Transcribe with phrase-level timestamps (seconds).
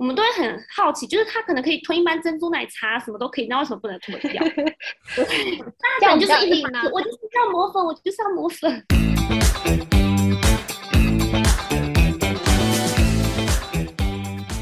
[0.00, 4.40] 我们都会很好奇，就是他可能可以吞一般珍珠奶茶，什么都可以，那为什么不能吞掉？
[5.98, 6.78] 这样就是一直呢？
[6.92, 8.86] 我就是要磨粉，我就是要磨粉。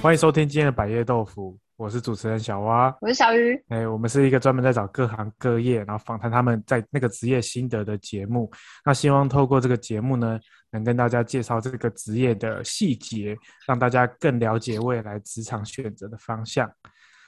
[0.01, 2.97] 欢迎收听今天的百叶豆腐，我是主持人小蛙。
[3.03, 8.51] 我是小鱼，哎，我们是一个专门在找各行各业，然后访谈他们在那个职业心得的节目。
[8.83, 10.41] 那希望透过这个节目呢，
[10.71, 13.37] 能跟大家介绍这个职业的细节，
[13.67, 16.71] 让大家更了解未来职场选择的方向。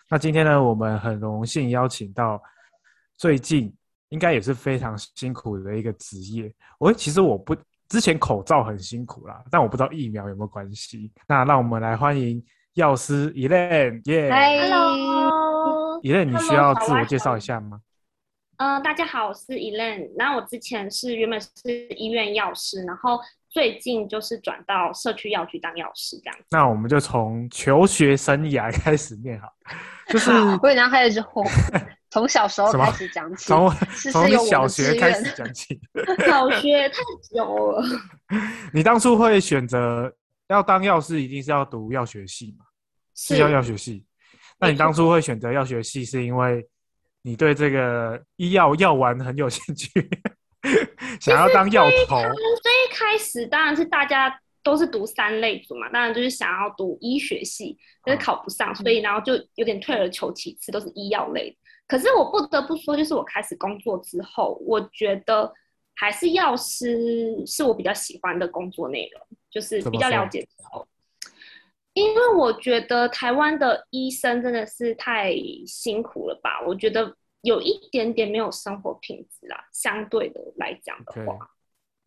[0.08, 2.42] 那今天呢，我们很荣幸邀请到
[3.18, 3.70] 最近
[4.08, 6.50] 应该也是非常辛苦的一个职业。
[6.78, 7.54] 我其实我不
[7.90, 11.12] 之前口罩很辛苦啦，但我不知道疫苗有没有关系。
[11.26, 12.42] 那让我们来欢迎
[12.78, 17.80] 药师 Elaine，耶嗨，Hello，，Elaine，你需要自我介绍一下吗？
[18.58, 20.08] 嗯，大家好，我是 Elaine。
[20.16, 21.48] 然后我之前是原本是
[21.96, 23.18] 医院药师，然后
[23.48, 26.38] 最近就是转到社区药局当药师这样。
[26.50, 29.48] 那我们就从求学生涯开始念好，
[30.10, 30.30] 就是
[30.62, 31.44] 我以为开始从
[32.10, 35.80] 从小时候开始讲起，从是从小学开始讲起。
[36.24, 36.98] 小学太
[37.34, 37.82] 久了，
[38.72, 40.14] 你当初会选择
[40.46, 42.66] 要当药师，一定是要读药学系嘛？
[43.18, 44.04] 是要药学系。
[44.60, 46.64] 那你当初会选择药学系，是因为
[47.22, 50.08] 你对这个医药药丸很有兴趣，
[51.20, 52.20] 想要当药头？
[52.62, 61.56] 最一开始当然是大家都是读三类组嘛，当然就是想要读医学系，但是考不上，所以然后就有点退而求其次，都是医药类。
[61.88, 65.52] 可是我不得不说，就是我开始工作之后，我觉得
[65.96, 70.86] 还是药师是我比较喜欢的工作内容，就是比较了解之后。
[71.98, 75.34] 因为我觉得台湾的医生真的是太
[75.66, 76.60] 辛苦了吧？
[76.66, 81.50] 我觉得有一点点没有生活品质啦，相对的来讲的话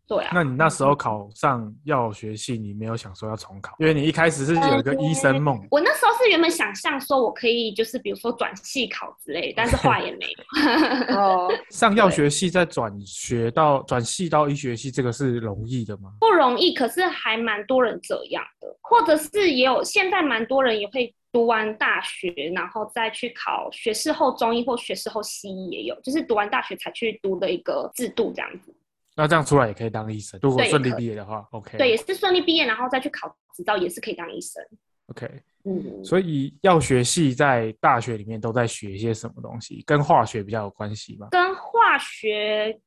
[0.08, 0.32] 对啊。
[0.34, 5.60] 那你那时候考上药学系，你没有想说要重考，因为你一开始是有一个医生梦。
[5.72, 11.18] 我那时候是原本想象说我可以就是比如说转系考之类，但是话也没有。
[11.18, 16.12] 哦， 上药学系再转学到转系到医学系，这个是容易的吗？
[16.20, 28.76] 不容易，可是还蛮多人这样的，或者是也有现在蛮多人也会读完大学，然后再去考学士后中医或学士后西医也有，就是读完大学才去读的一个制度这样子。
[29.16, 31.78] 那这样出来也可以当医生，如果对顺利毕业的话，OK。
[31.78, 34.64] 对，也是顺利毕业，然后再去考执照，也是可以当医生。
[35.08, 35.30] OK。
[35.64, 39.84] 嗯，所以药学系在大学里面都在学一些什么东西？
[39.86, 41.28] 跟化学比较有关系吗？
[41.30, 42.80] 跟化学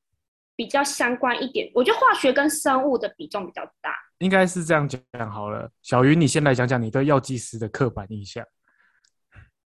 [0.56, 3.94] 比较相关一点，我觉得化学跟生物的比重比较大。
[4.18, 5.70] 应该是这样讲好了。
[5.82, 8.44] 小云，你先来讲讲你对药剂师的刻板印象。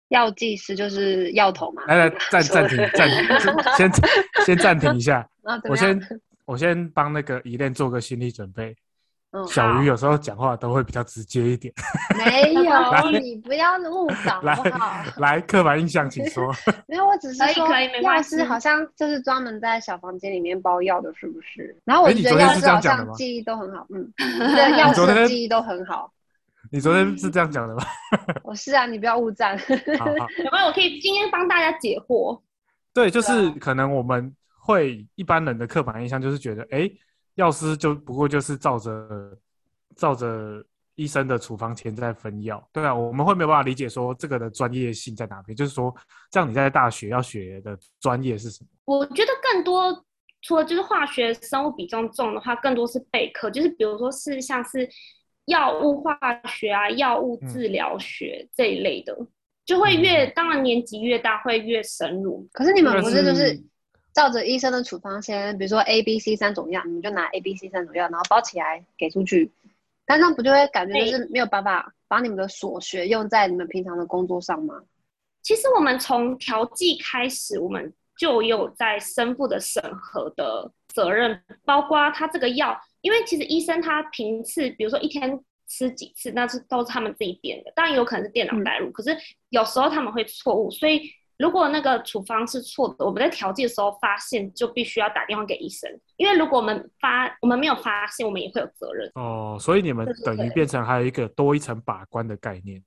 [0.09, 1.85] 药剂师就是药头嘛。
[1.87, 3.27] 来来，暂 暂停，暂停，
[3.77, 3.91] 先
[4.45, 5.29] 先暂停一下。
[5.69, 6.01] 我先
[6.47, 8.75] 我先帮那个依恋做个心理准备。
[9.33, 11.75] 嗯，小鱼有时候讲话都会比较直接一点。
[12.17, 15.03] 没 有，你不要误导来 好不好？
[15.19, 16.55] 来，刻板印象，请说。
[16.87, 17.69] 没有，我只是说
[18.03, 21.77] 药师好像就是专门在小房间里面包药的，是不是？
[21.85, 26.11] 然后我哎就你昨天是觉得药师好这样讲的吗像记忆都很好，嗯，我觉得药师昨天的记忆都很好。
[26.71, 27.85] 你昨天是这样讲的吗？
[28.43, 29.59] 我是啊，你不要误赞。
[29.99, 32.41] 好好，没有，我可以今天帮大家解惑。
[32.95, 34.33] 对，就是可能我们
[34.67, 36.91] 会一般人的刻板印象就是觉得，哎，
[37.37, 39.39] 药师就不过就是照着
[39.95, 40.65] 照着
[40.97, 42.69] 医生的处方签在分药。
[42.73, 45.95] 对啊，我们会没有办法理解说这个的专业性在哪边，就是说，
[46.31, 48.71] 这样你在大学要学的专业是什么？
[48.87, 50.05] 我觉得更多
[50.43, 54.89] 除了就是化学、生物比重重的话，更多是备课，就是比如说是像是
[55.47, 59.17] 药物化学啊、药物治疗学这一类的，
[59.65, 62.49] 就会越当然年纪越大会越深入。
[62.53, 63.65] 可是你们不是就是是
[64.17, 69.53] 照着医生的处方先，比如说 A、B、C 三种药，你们就拿 A、B、C 三种药，然后包起来给出去，
[70.07, 74.81] 但这样不就会感觉就是没有办法把你们的所学用在你们平常的工作上吗？
[75.43, 85.39] 其实我们从调剂开始，我们就有在生父的审核的责任，包括他这个药，因为其实医生他频次，比如说一天
[85.69, 89.15] 吃几次，那是都是他们自己编的，当然有可能是电脑带入，可是
[89.51, 91.03] 有时候他们会错误，所以
[91.39, 99.11] 如果那个处方是错的，我们在调剂的时候发现，就必须要打电话给医生，因为如果我们发我们没有发现，我们也会有责任。
[99.15, 102.83] 哦，所以你们等于变成还有一个多一层把关的概念。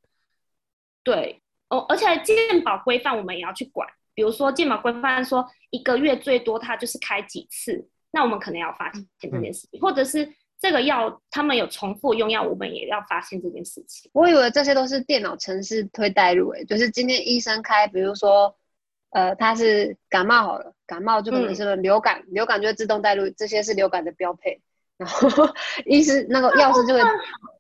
[1.04, 10.28] 对，哦，而且健保规范我们也要去管，比如说健保规范说一个月最多它就是开几次，那我们可能要发现这件事情，或者是
[10.62, 14.12] 这个药他们有重复用药，我们也要发现这件事情。
[14.14, 18.54] 我以为这些都是电脑程式推带入、欸，就是今天医生开，比如说，
[19.12, 24.62] 呃，他是感冒好了，感冒就可能是流感，流感就会自动带入，这些是流感的标配，
[24.98, 25.30] 然后
[25.86, 27.02] 医师那个药师就会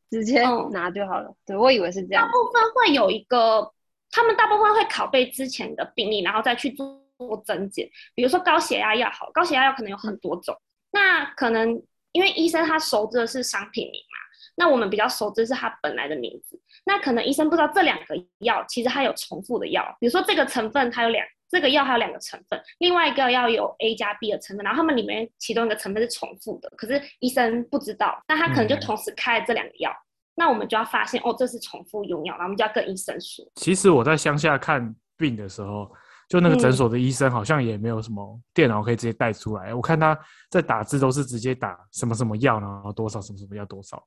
[0.10, 1.34] 直接嗯拿就好了。
[1.46, 3.72] 对我以为是这样，大部分会有一个，
[4.12, 7.00] 他们大部分会拷贝之前的病例，然后再去做
[7.46, 7.90] 增减。
[8.14, 10.60] 比如说高血压药好，高血压药可能有很多种，
[10.92, 14.18] 那可能因为医生他熟知的是商品名嘛，
[14.56, 16.60] 那我们比较熟知是它本来的名字。
[16.86, 29.92] 那可能医生不知道这两个药其实它有重复的药，比如说这个成分它有两，这个药还有两个成分，另外一个药有 A 加 B 的成分，然后它们里面其中一个成分是重复的，可是医生不知道，那他可能就嗯同时开了这两个药。
[30.36, 33.46] 那我们就要发现哦，这是重复用药，然后我们就要跟医生说。
[33.56, 35.92] 其实我在乡下看病的时候，
[36.30, 39.74] 就那个诊所的医生好像也没有什么电脑可以直接带出来。
[39.74, 40.18] 我看他
[40.50, 44.02] 在打字都是直接打什么什么药，然后多少什么什么药多少。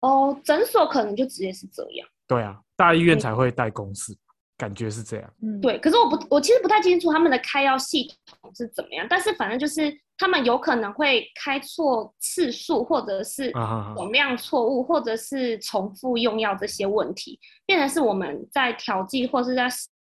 [0.00, 2.06] 哦，诊所可能就直接是这样。
[2.28, 4.14] 对啊，大医院嗯才会带公式，
[4.58, 5.32] 感觉是这样。
[5.42, 8.06] 嗯，对，可是我不，我其实不太清楚他们的开药系
[8.42, 13.50] 统是怎么样，但是反正就是他们有可能会开错次数，或者是
[13.96, 19.66] 总量错误，或者是重复用药这些问题，变成是我们在调剂或是在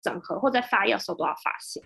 [0.06, 1.82] 整合或在发药的时候都要发现。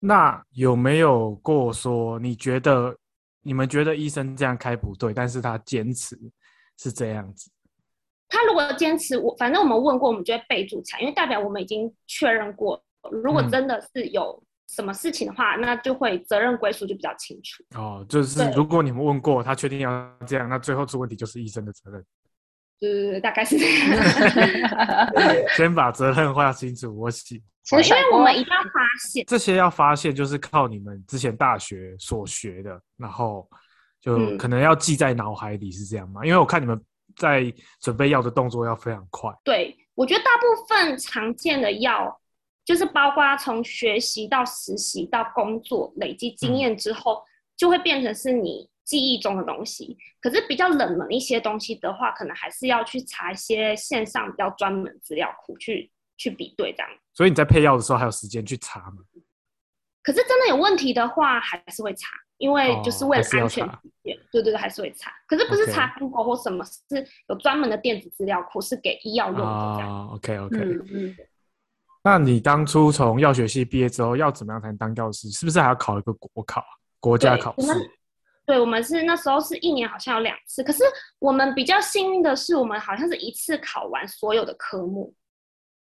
[0.00, 2.96] 那有没有过说，你觉得
[3.42, 6.18] 你们觉得医生这样开不对，但是他坚持
[6.78, 7.50] 是这样子？
[8.28, 12.82] 他如果坚持我，反正我们问过，我们就会备注起来，因为代表我们已经确认过，
[13.22, 17.62] 如果嗯真的是有什么事情的话，那就会责任归属就比较清楚。
[17.78, 22.04] 哦，就是如果你们问过，他确定要这样，那最后出问题就是医生的责任。
[22.82, 25.46] 对对对，大概是这样。
[25.56, 26.92] 先把责任划清楚。
[26.98, 27.40] 我喜
[27.70, 28.70] 因先甩锅为我们一定要发
[29.08, 33.48] 现，这些要发现，就是靠你们之前大学所学的，然后
[34.00, 36.24] 就嗯可能要记在脑海里，是这样吗？
[36.24, 36.80] 因为我看你们
[37.16, 39.30] 在准备药的动作要非常快。
[39.44, 42.20] 对我觉得大部分常见的药，
[42.64, 47.22] 就是包括从学习到实习到工作累积经验之后，
[47.56, 49.96] 就会变成是你记忆中的东西。
[50.20, 56.90] 可是比较冷门一些东西的话，可能还是要去查一些线上比较专门资料库去去比对这样。
[57.12, 58.98] 所以你在配药的时候还有时间去查吗？
[60.02, 62.08] 可是真的有问题的话，还是会查，
[62.38, 65.12] 因为就是为了安全查起见，对对对，还是会查。
[65.28, 70.08] 可是不是查 Google 或什么，是有专门的电子资料库，是给医药用的这样。
[70.08, 70.56] 啊，OK OK。
[70.58, 71.16] 嗯嗯，
[72.02, 75.30] 那你当初从药学系毕业之后，要怎么样才能当药师？
[75.30, 76.66] 是不是还要考一个国考啊？
[76.98, 77.66] 国家考试？
[78.44, 80.82] 对我们是那时候是一年好像有两次，可是
[81.18, 85.14] 我们比较幸运的是，我们好像是一次考完所有的科目。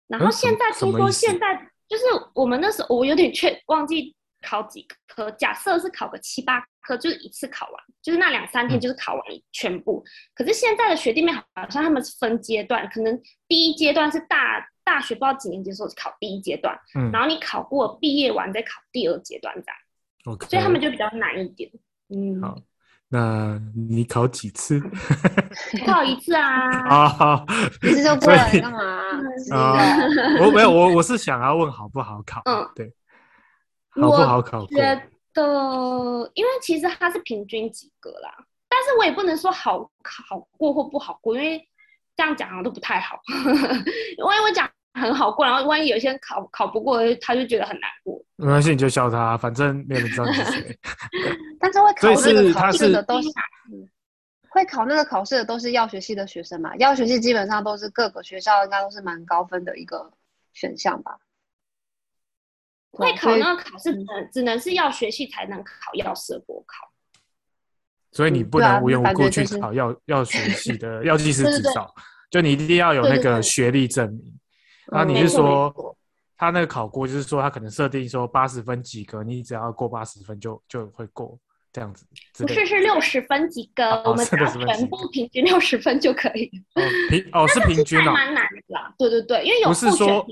[0.08, 1.56] 然后嗯现在听说现在
[1.88, 10.04] 就是我们那时候我有点确忘记考几科，假设是考个七八科，就是一次考完，就是那两三天嗯就是考完全部。
[10.34, 19.78] 可是现在的学弟妹好像他们是分阶段，可能第一阶段是大大学不知道几年级的时候考第一阶段，嗯然后你考过毕业完再考第二阶段这样。
[20.50, 21.70] 所以他们就比较难一点。
[22.10, 22.58] 嗯，好
[23.10, 24.82] 那你考几次？
[25.88, 27.46] 考一次啊， 啊，好
[27.84, 28.80] 一次就过了，你干嘛？
[29.52, 29.88] 啊，
[30.42, 32.42] 我没有，我我是想要问好不好考？
[32.46, 32.94] 嗯对，
[33.90, 34.66] 好不好考？
[34.68, 34.76] 觉
[35.34, 38.30] 得，因为其实它是平均及格啦，
[38.68, 41.66] 但是我也不能说好考过或不好过，因为
[42.16, 43.20] 这样讲好像都不太好。
[44.18, 48.24] 因为我讲很好过，然后万一有些人考考不过，他就觉得很难过。
[48.36, 50.80] 没关系，你就笑他，反正没有人知道你是谁。
[51.60, 52.16] 但是会考
[52.72, 53.30] 试的都是
[53.72, 53.88] 嗯
[54.50, 56.76] 会考那个考试的都是药学系的学生嘛？
[56.78, 60.12] 药学系基本上都是各个学校应该都是蛮高分的一个
[60.54, 61.18] 选项吧？
[62.92, 66.88] 会考那个考试只能只能是药学系才能考药师的国考。
[68.12, 71.94] 所以你不能无缘无故去考药药学系的药剂师执照，
[72.32, 74.40] 就你一定要有那个学历证明。
[74.92, 75.96] 那嗯你是说
[76.38, 81.38] 他那个考过，就是说他可能设定说八十分及格，你只要过八十分就就会过
[81.72, 82.06] 这样子
[82.38, 82.48] 不。
[82.48, 86.52] 是，是六十分及格，哦我们只要60分及全部平均六十分就可以。
[86.76, 88.94] 哦平哦是平均哦，蛮难的啦。
[88.98, 90.26] 对对对，因为有不是说。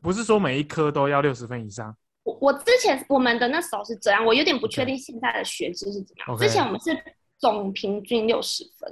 [0.00, 1.92] 不是说每一科都要六十分以上。
[2.22, 6.38] 我我之前我们的那时候是这样，我有点不确定现在的学制是怎么样。
[6.38, 6.96] 之前我们是
[7.38, 8.88] 总平均六十分，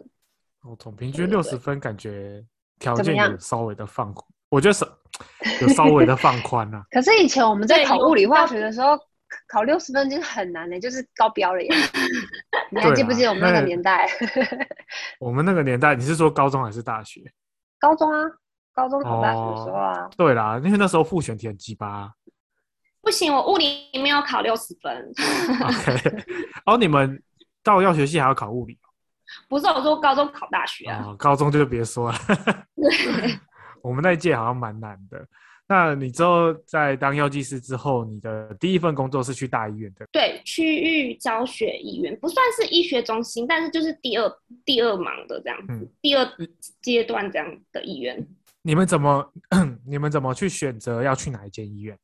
[0.62, 2.44] 哦，总平均六十分，感觉
[2.80, 4.86] 条件有稍微的放宽，我觉得是
[5.64, 6.84] 有稍微的放宽啊。
[6.90, 8.98] 可是以前我们在考物理化要学的时候，
[9.48, 11.70] 考六十分就是很难的、就是高标了耶。
[12.70, 14.06] 你还记不记得我们那个年代？
[15.18, 17.22] 我们那个年代，你是说高中还是大学？
[17.80, 18.18] 高中啊，
[18.74, 22.10] 高中考大学的时候啊，对啦，因为那时候复选题很鸡巴、啊。
[23.00, 25.12] 不行，我物理没有考六十分
[25.64, 26.24] ，OK，
[26.66, 27.20] 哦，你们
[27.62, 28.78] 到药学系还要考物理
[29.48, 31.04] 不是我说高中考大学啊。
[31.06, 32.18] 哦，高中就别说了。
[33.82, 35.26] 对，我们那一届好像蛮难的。
[35.68, 40.06] 那你之后在当药剂师之后，你的第一份工作是去大医院的？
[40.12, 44.30] 对，区域教学医院不算是医学中心，但是就是第二
[44.64, 46.28] 第二忙的这样子，嗯第二
[46.82, 48.26] 阶段这样的医院。
[48.62, 49.32] 你们怎么
[49.86, 51.98] 你们怎么去选择要去哪一间医院？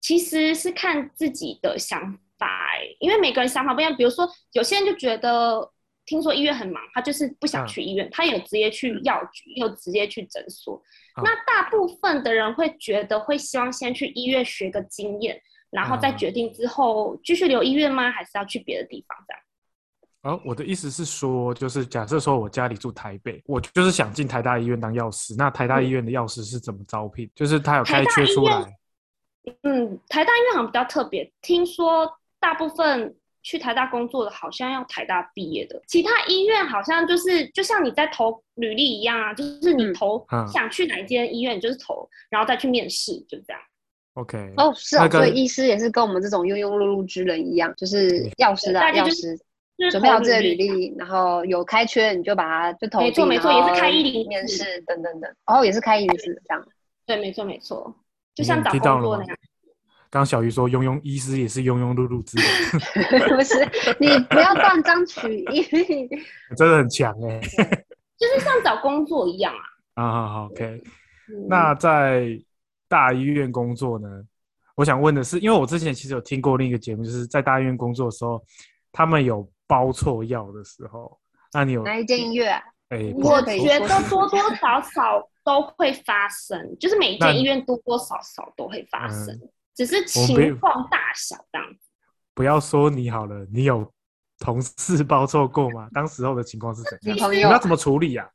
[0.00, 2.46] 其实是看自己的想法、
[2.78, 3.94] 欸，因为每个人想法不一样。
[3.96, 5.70] 比如说，有些人就觉得
[6.08, 10.74] 听说医院很忙，他就是不想嗯去医院，他有直接去药局，又直接去诊所。
[11.16, 15.38] 嗯那大部分的人会觉得会希望先去医院学个经验，
[15.68, 19.42] 然后再嗯决定之后继续留医院吗，还是要去别的地方这样。
[20.22, 27.28] 哦，我的意思是说，就是假设说我家里住台北，我就是想进台大医院当药师，那台大医院的药师是怎么招聘？
[27.34, 28.76] 就是他有开缺出来，
[29.62, 33.16] 嗯，台大医院好像比较特别，听说大部分
[33.48, 43.62] 去台大工作的好像要台大毕业的，其他医院好像就是就像你在投履历一样啊，就是你嗯投、嗯想去哪一间医院，你就是投，然后再去面试，就这样。
[44.12, 49.40] OK，哦，是啊，那个所以医师也是跟我们这种庸庸碌碌之人一样，就是药师啊，大家就是药师
[49.78, 56.68] 就是准备好自己的履历，然后有开缺你就把它就投没错没错也是开104面试等等等，然哦，也是开一零四这样。
[57.06, 57.94] 对，没错没错，
[58.34, 59.36] 就像找工作那样。
[60.10, 63.54] 刚小鱼说庸庸医师也是庸庸碌碌之人， 不是，
[64.00, 65.62] 你不要断章取义。
[66.56, 67.40] 真的很强哎、
[68.16, 70.02] 就是像找工作一样啊。
[70.02, 70.82] 啊，好好，OK。
[71.28, 72.40] 嗯、那在
[72.88, 74.08] 大医院工作呢？
[74.74, 78.42] 我想问的是，因为我之前其实有听过另一个节目，就是在大医院工作的时候，
[78.92, 81.18] 他们有包错药的时候，
[81.52, 82.62] 那你有哪一间医院啊？
[82.90, 91.78] 哎，我觉得多多少少都会发生，就是每一那间医院多多少少都会发生，嗯只是情况大小这样子。
[92.34, 93.92] 不要说你好了，你有
[94.40, 95.88] 同事包错过吗？
[95.94, 97.32] 当时候的情况是怎样？
[97.32, 98.28] 你要怎么处理啊？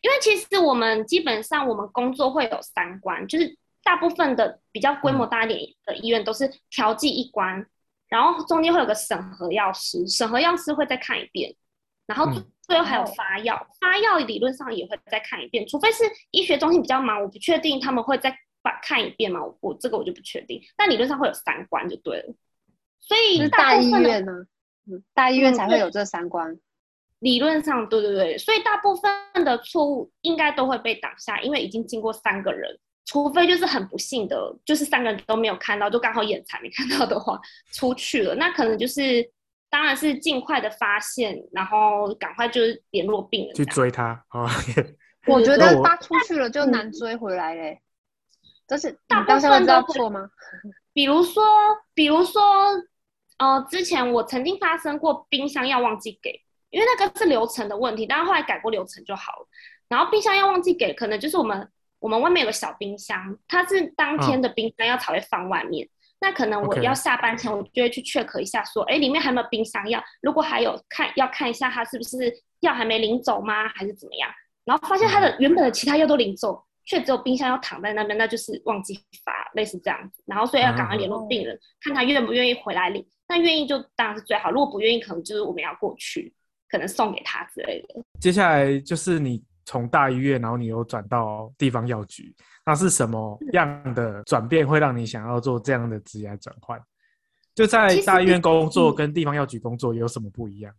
[0.00, 7.64] 因为其实我们基本上我们工作会有三关，就是大部分的比较规模大一点的医院都是调剂一关，
[8.08, 11.54] 然后中间会有个审核药师，审核药师会再看一遍，
[12.04, 22.34] 然后嗯最后还有发药，发药理论上也会再看一遍，除非是医学中心比较忙，我不确定他们会再把看一遍嘛，我我这个我就不确定，但理论上会有三关就对了，
[23.00, 24.32] 所以是大医院呢？
[24.90, 26.58] 嗯，大医院才会有这三关。
[27.20, 29.10] 理论上，对对对，所以大部分
[29.44, 37.40] 的错误应该都会被挡下，因为已经经过三个人，除非就是很不幸的，就是三个人都没有看到，就刚好眼馋没看到的话，
[37.72, 39.28] 出去了，那可能就是，
[39.68, 43.64] 当然是尽快的发现，然后赶快就是联络病人去。
[43.64, 44.48] 追他啊？
[45.26, 47.80] 我觉得他出去了就难追回来嘞。
[48.68, 50.30] 这是大部当下会知道分都会错吗？
[50.92, 51.42] 比如说，
[51.94, 52.42] 比如说，
[53.38, 59.46] 呃，之前我曾经发生过冰箱要忘记给，因为那个是流程的问题，但是后来改过流程就好了。
[59.88, 61.66] 然后冰箱要忘记给，可能就是我们
[61.98, 65.88] 我们外面有个小冰箱，它是当天的冰箱要才会放外面。
[66.20, 70.02] 那可能我要下班前，我就会去 check 一下，说，哎，里面还有没有冰箱药？
[70.20, 73.68] 如果还有，看要看一下它是不是药还没领走吗？
[73.68, 74.28] 还是怎么样？
[74.64, 80.22] 然后发现它的原本的其他药都领走，却只有冰箱要躺在那边，那就是忘记发，类似这样子。
[80.24, 83.06] 然后所以要赶快联络病人，看他愿不愿意回来领。
[83.28, 86.32] 那愿意就当然是最好，如果不愿意，可能就是我们要过去，
[86.70, 88.02] 可能送给他之类的。
[88.18, 96.80] 接下来就是你从大医院，然后你又转到地方药局，那是什么样的转变会让你想要做这样的职业转换？
[97.54, 100.72] 就在大医院工作嗯跟地方药局工作有什么不一样？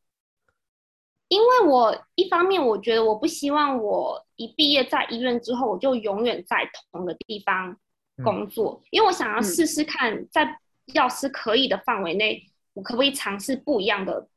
[1.29, 7.77] 因为我一方面我觉得我不希望我一毕业在医院之后，我就永远在同个地方
[8.23, 10.59] 工作，因为我想要试试看，在
[10.93, 12.43] 药师可以的范围内，
[12.73, 14.27] 我可不可以尝试不一样的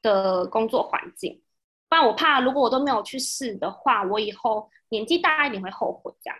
[0.00, 1.42] 的工作环境。
[1.88, 6.38] 不然我怕，如果我都没有去试的话，我以后年纪大一点会后悔这样。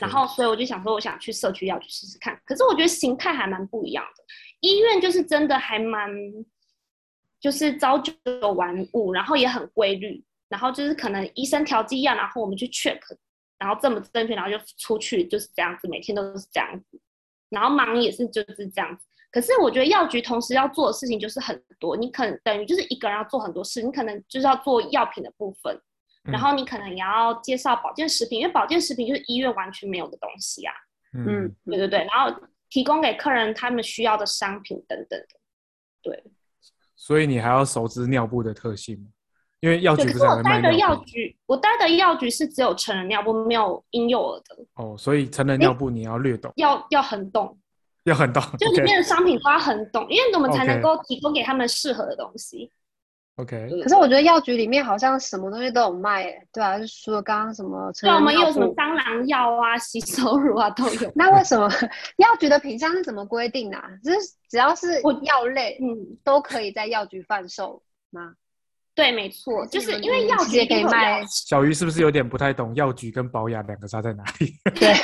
[0.00, 2.40] 然后，所以我就想说，我想去社区药去试试看。
[2.46, 4.24] 可是我觉得形态还蛮不一样的，
[4.60, 6.10] 医院就是真的还蛮，
[7.40, 8.12] 就是朝九
[8.54, 12.98] 晚五，然后也很规律，然后就是可能医生调剂药，然后我们去 check，
[13.58, 17.00] 然后这么正确，然后就出去，就是这样子，每天都是这样子。
[17.48, 19.04] 然后忙也是就是这样子。
[19.30, 25.78] 可是我觉得药局同时要做的事情就是很多，你可能等于就是一个人要做很多事，你可能就是要做药品的部分，
[26.22, 30.72] 然后你可能也要介绍保健食品，因为保健食品就是医院完全没有的东西啊。
[31.12, 32.34] 嗯嗯，对对对，然后
[32.70, 35.26] 提供给客人他们需要的商品等等的。
[36.02, 36.24] 对，
[36.96, 39.06] 所以你还要熟知尿布的特性？
[39.60, 40.04] 因为药局。
[40.12, 47.58] 不是我待的药局，我待的药局是只有成人尿布，没有婴幼儿的，哦，所以成人尿布你要略懂，要要很懂，
[48.04, 48.42] 要很懂。
[48.58, 52.70] 就里面的商品都要很懂，因为我们才能够提供给他们适合的东西。
[53.36, 61.12] OK，可是我觉得药局里面好像什么东西都有卖、欸，对啊，就除了刚刚什么成对，我们有什么蟑螂药啊、 洗手乳啊都有。
[61.14, 61.70] 那为什么
[62.16, 63.90] 药局的品相是怎么规定的、啊？
[64.02, 68.32] 就是只要是我药类嗯，都可以在药局贩售吗？
[68.94, 74.54] 对，没错，就是因为药局可以卖小鱼是不是有点不太懂药局跟保养两个差在哪里？
[74.74, 74.94] 对，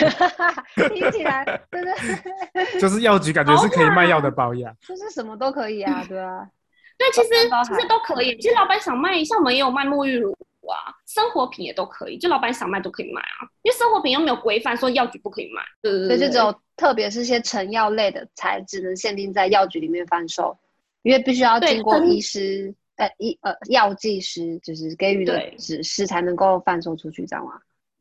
[0.89, 1.93] 听起来真的
[2.81, 4.75] 就是药局感觉是可以卖药的保养。
[4.89, 6.49] 就是什么都可以啊，对啊，
[6.99, 7.29] 对，其实
[7.67, 8.37] 其实都可以。
[8.39, 10.33] 其实老板想卖，像我们也有卖沐浴乳
[10.63, 13.49] 啊，生活品也都可以，就老板想卖都可以卖啊。
[13.63, 20.57] 因为生活品又没有规范说药局不可以卖，对对对对，所以就只有特别是些成药类的才只能限定在药局里面贩售，
[21.03, 27.53] 因为必须要经过医师呃医呃药剂师就是给予的对指示才能够贩售出去，这样吗？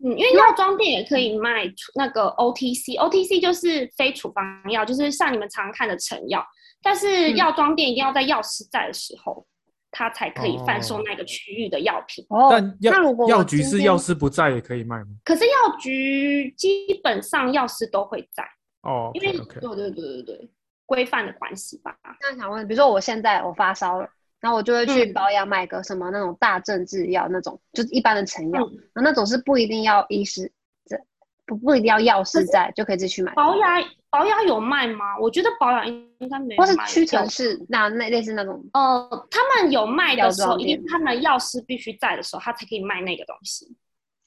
[0.03, 6.43] 嗯，因为药妆店也可以卖处那个 OTC，OTC 就是非处方药，就是像你们常看的成药，
[6.81, 7.35] 但是嗯。
[7.35, 9.45] 药妆店一定要在药师在的时候，
[9.91, 11.01] 他才可以贩售哦。
[11.05, 12.25] 那个区域的药品。
[12.29, 12.47] 哦。
[12.49, 15.07] 但药那如果药局是药师不在也可以卖吗？
[15.23, 18.43] 可是药局基本上药师都会在，
[18.83, 20.49] 哦因为对对对对对，
[20.85, 21.95] 规范的关系吧。
[22.21, 24.09] 那想问，比如说我现在我发烧了，
[24.39, 25.13] 然后我就会去嗯。
[25.13, 28.77] 保养买个什么那种大正制药那种，就是一般的成药，嗯。
[28.95, 30.51] 那那种是不一定要医师
[30.85, 30.99] 在
[31.45, 35.17] 不不一定要药师在就可以自己去买，保养保养有卖吗？
[35.19, 36.67] 我觉得保养应该没有卖。
[36.75, 43.75] 或是屈臣氏那那类似那种呃，他们有卖的时候，一定他们药师必须在的时候，他才可以卖那个东西。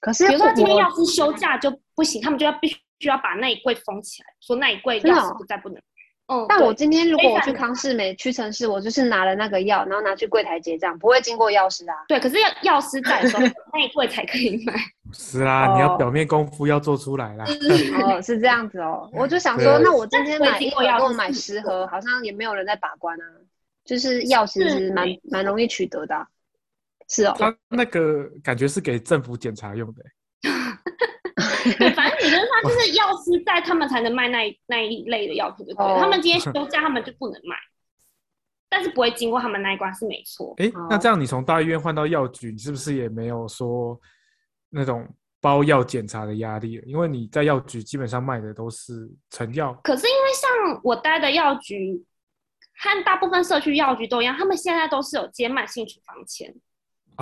[0.00, 5.80] 可是比如说今天我药师休假就不行，他们就要必须要把那一柜封起来，说那一柜药师哦不在不能。
[6.26, 11.94] 嗯，但我今天如果我去康世美、屈臣氏，我就是拿了那个药，然后拿去柜台结账，不会经过药师啊。
[12.08, 14.74] 对，可是药药师在的时候， 那一柜才可以买。
[15.12, 17.44] 是啊，你要哦表面功夫要做出来啦。
[18.02, 19.08] 哦，是这样子哦。
[19.12, 23.24] 我就想说，那我今天买一盒我已经过药跟我买十盒，好像也没有人在把关啊。
[23.84, 26.26] 就是药其实蛮蛮容易取得的啊、
[27.06, 27.36] 是哦。
[27.38, 30.10] 他那个感觉是给政府检查用的欸。
[31.78, 35.86] 对，反正理论上就是药师在，他们才能卖那一那一类的药品，对不对？
[35.86, 37.56] 哦他们今天休假，他们就不能卖，
[38.68, 40.54] 但是不会经过他们那一关是没错。
[40.58, 44.00] 哎，那哦这样你从大医院换到药局，你是不是也没有说
[44.70, 45.08] 那种
[45.40, 46.84] 包药检查的压力了？
[46.86, 49.74] 因为你在药局基本上卖的都是成药。
[49.82, 52.04] 可是因为像我待的药局
[52.78, 56.54] 和大部分社区药局都一样，他们现在都是有接慢性处方签，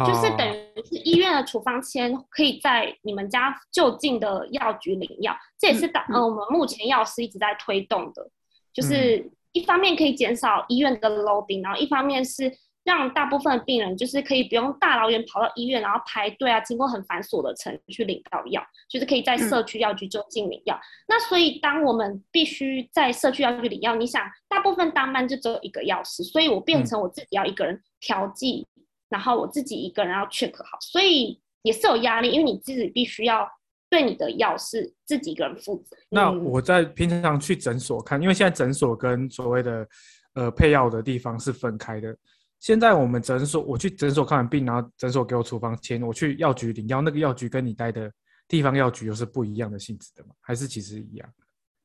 [0.06, 8.30] 就是等哦于是医院的处方签可以在你们家就近的药局领药，这也是当嗯呃我们目前药师一直在推动的，
[8.72, 12.50] 就是一方面可以减少医院的 loading，然后一方面是
[12.84, 20.80] 让大部分的病人就是可以不用大老远跑到医院，然后排队啊，经过很繁琐的程序领到药，就是可以在社区药局就近领药。
[21.06, 28.66] 那所以当我们必须在社区药局领药，你想大部分当班就只有一个药师，所以我变成我自己要一个人调剂。
[29.12, 33.46] 然后我自己一个人要 check 好，所以也是有压力，因为你自己必须要
[33.90, 35.94] 对你的药是自己一个人负责。
[36.08, 39.86] 那嗯我在平常去诊所看，因为现在诊所跟所谓的
[40.34, 42.16] 呃配药的地方是分开的。
[42.58, 48.10] 现在我们诊所，我去诊所看完病，然后诊所给我处方签，我去药局领药，那个药局跟你待的
[48.48, 50.30] 地方药局又是不一样的性质的吗？
[50.40, 51.28] 还是其实一样？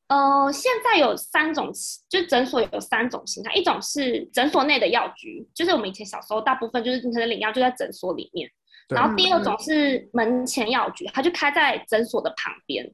[0.08, 1.70] 呃，现在有三种，
[2.08, 8.50] 就诊所有三种形态，一种是诊所内的药局，就是我们以前小时候大部分就是你可能领药就在诊所里面，
[8.88, 12.90] 然后第二种是门前药局，它就开在诊所的旁边，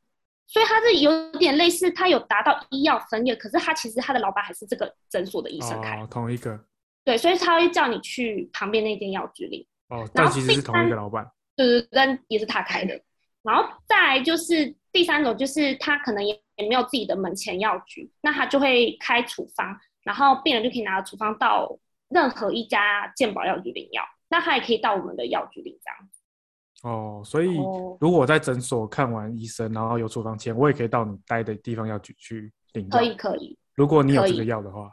[0.46, 6.59] 所以它是有点类似，它有达到医药分业，可是它其实它的老板还是这个诊所的医生开，哦，同一个
[7.05, 9.64] 对，所以他会叫你去旁边那间药局领。
[9.88, 11.31] 哦，然后第但其实是同一个老板。
[11.55, 12.98] 对对，对但也是他开的。
[13.42, 21.76] 然后再来就是第三种，就是他可能也也没有自己的门前药局，那他就会开处方，然后病人就可以拿着处方到
[22.09, 26.94] 任何一家健保药局领药，那他也可以到我们的药局领这样。
[26.94, 32.98] 哦，所以哦如果我在诊所看完医生，然后有处方签，我也可以到你待的地方药局去领药。
[32.98, 34.88] 可以可以，如果你有这个药的话，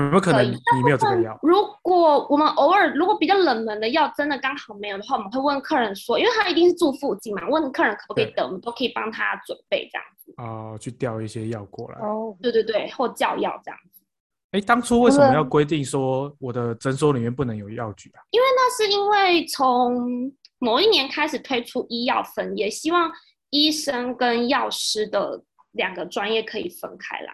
[0.00, 1.38] 有没有可能你没有这个药？
[1.42, 10.34] 如果我们偶尔如果比较冷门的药真的刚好没有的话，我们会问客人说，因为他一定是住附近嘛，问客人可不可以等，我们都可以帮他准备这样子。
[10.38, 11.98] 哦，去调一些药过来。
[12.00, 14.02] 哦，对对对，或叫药这样子。
[14.50, 18.22] 哎，当初为什么要规定说我的诊所里面不能有药局啊？
[18.30, 23.10] 因为那是因为从某一年开始推出医药分业，希望
[23.50, 27.32] 医生跟药师的两个专业可以分开来，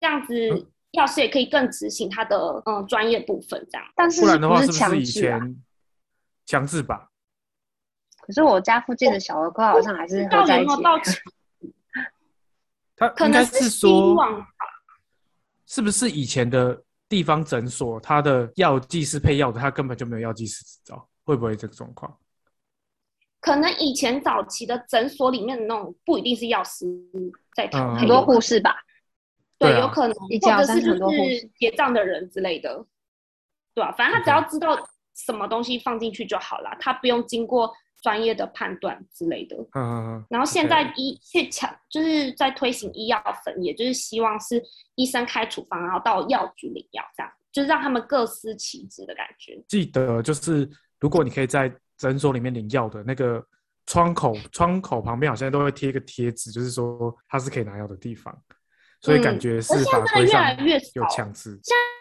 [0.00, 0.66] 这样嗯子
[0.98, 3.66] 药师也可以更执行他的嗯专业部分。
[3.70, 5.56] 这样但是不然的话，是是不是以强制
[6.44, 7.08] 强制吧？
[8.20, 10.70] 可是我家附近的小儿科好像还是合到底在一起。
[10.70, 10.98] 有没有到
[12.96, 14.16] 他可应该能是说，
[15.66, 22.18] 是不是以前的地方诊所他的药剂师配药的，他根本就没有药剂师执照，会不会这个状况？
[23.40, 26.84] 可能以前早期的诊所里面的那种不一定是药师
[27.54, 28.74] 在配，很多护士吧，
[29.58, 32.84] 对，对啊有可能，或者是就是结账的人之类的，
[33.74, 34.78] 对啊，反正他只要知道
[35.14, 39.56] 什么东西放进去就好了，他不用经过专业的判断之类的。
[39.72, 44.62] 嗯嗯嗯，然后现在医去抢就是在推行医药分，也就是希望是
[44.94, 49.60] 医生开处方，然后到药局领药，这样就是让他们各司其职的感觉。
[49.66, 53.44] 记得就是如果你可以在诊所里面领药的那个
[53.86, 58.32] 窗口，窗口旁边好像都会贴一个贴纸，就是说它是可以拿药的地方，
[59.00, 61.58] 所以感嗯觉是而现法规在越来上越强制。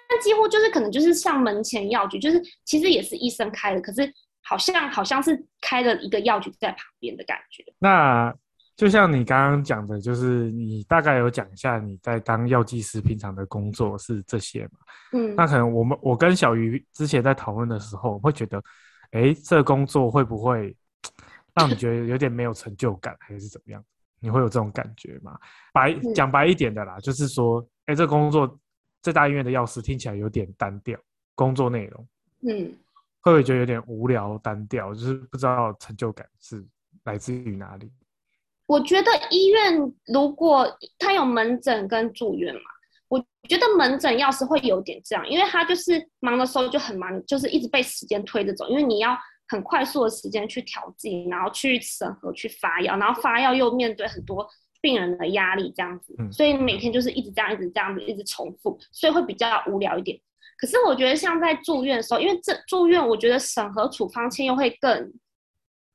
[0.10, 7.64] 那几乎就是可能就是像门前药局，就是其实也是医生开的，可是好像好像是开了一个药局在旁边的感觉。
[7.78, 8.34] 那
[8.78, 14.80] 就像你刚刚讲的，就是你大概有讲一下你在当药剂师平常的工作是这些嘛？
[15.14, 18.64] 嗯，那可能我们我跟小鱼之前在讨论的时候，会觉得，
[19.12, 20.76] 哎，这工作会不会
[21.54, 23.84] 让你觉得有点没有成就感，还是怎么样？
[24.20, 25.38] 你会有这种感觉吗？
[25.74, 28.60] 白嗯讲白一点的啦，就是说，哎，这个工作
[29.02, 31.00] 在大医院的药师听起来有点单调，
[31.36, 32.08] 工作内容
[32.42, 32.74] 嗯，
[33.22, 34.94] 会不会觉得有点无聊单调？
[34.94, 36.66] 就是不知道成就感是
[37.04, 37.92] 来自于哪里？
[38.66, 40.68] 我觉得医院如果
[41.00, 42.62] 他有门诊跟住院嘛，
[43.08, 49.18] 我觉得门诊药师会有点这样，因为他就是忙的时候就很忙，就是一直被时间推着走，因为你要
[49.48, 54.48] 很快速的时间去调剂，然后去审核、去发药，然后发药又面对很多
[54.82, 60.20] 病人的压力这样子，嗯所以每天就是一直这样、一直这样子、一直重复，所以会比较无聊一点。
[60.60, 65.14] 可是我觉得像在住院的时候，因为这住院，我觉得审核处方签又会更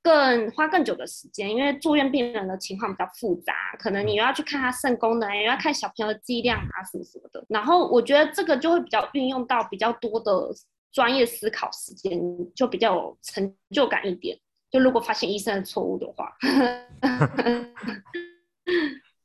[0.03, 7.45] 更花更久的时间，因为住院病人的情况比较复杂，可能你又要去看他肾功能，又要看小朋友的剂量啊什么什么的。
[7.49, 10.33] 然后我觉得这个就会比较运用到比较多的
[10.93, 12.21] 专业思考时间，
[12.55, 14.39] 就比较有成就感一点。
[14.71, 16.33] 就如果发现医生的错误的话，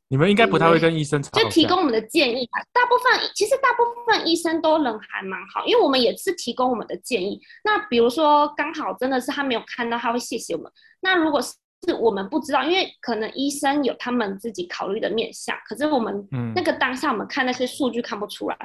[0.10, 2.62] 你们应该不太会跟医生吵架，就提供我们的建议吧。
[2.72, 7.40] 大部分其实大部分医生都人还蛮好，因为我们也是提供我们的建议。
[7.64, 10.72] 那比如说刚好真的是他没有看到，他会谢谢我们。
[11.02, 11.54] 那如果是
[12.00, 18.58] 我们不知道，因为可能医生有他们自己考虑的面向，可是我们嗯那个当下我们看那些数据看不出来。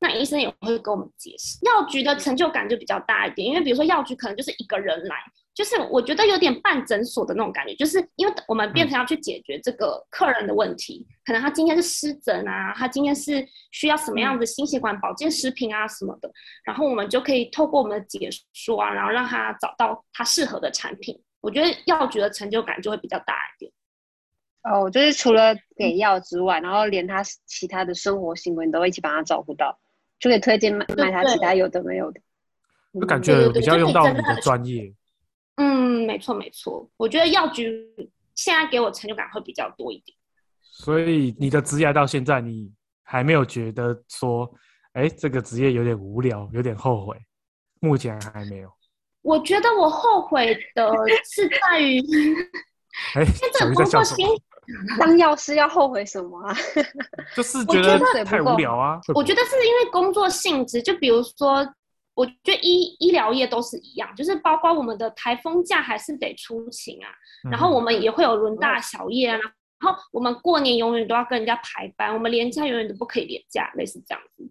[0.00, 5.16] 那医生也会跟我们解释，药局的成就感就比较大一点，因为比如说药局可能就是一个人来，
[5.54, 16.32] 就是我觉得有点半诊所的那种感觉，就是因为我们变成要去解决这个客人的问题，可能他今天是湿疹啊，他今天是需要什么样的心血管保健食品啊什么的，
[16.64, 21.20] 然后我们就可以透过我们的解说啊，然后让他找到他适合的产品。
[21.42, 23.72] 我觉得药局的成就感就会比较大一点。
[24.62, 29.78] 哦，就是除了给药之外，然后连他其他的生活行为你都会一起帮他照顾到，
[30.20, 32.20] 就可以推荐买买他其他有的没有的。
[32.92, 34.92] 就感嗯觉比较用到你的专业。
[35.56, 37.86] 嗯，没错没错，我觉得药局
[38.34, 40.16] 现在给我成就感会比较多一点。
[40.62, 44.50] 所以你的职业到现在，你还没有觉得说，
[44.92, 47.16] 哎，这个职业有点无聊，有点后悔，
[47.80, 48.70] 目前还没有。
[49.22, 50.90] 我觉得我后悔的
[51.24, 52.36] 是在于，因
[53.14, 53.24] 哎，
[53.58, 54.26] 什么薪？
[54.98, 56.54] 当药师要后悔什么啊？
[57.36, 59.00] 就是觉得我觉得太无聊啊。
[59.14, 61.66] 我觉得是因为工作性质，就比如说，
[62.14, 67.08] 我觉得医医疗业都是一样，就是包括我们的台风假还是得出勤啊，
[67.50, 69.38] 然后嗯我们也会有轮大小夜啊，
[69.80, 74.44] 然后我们过年永远都要跟人家排班，我们连假永远都不可以连假，类似这样子，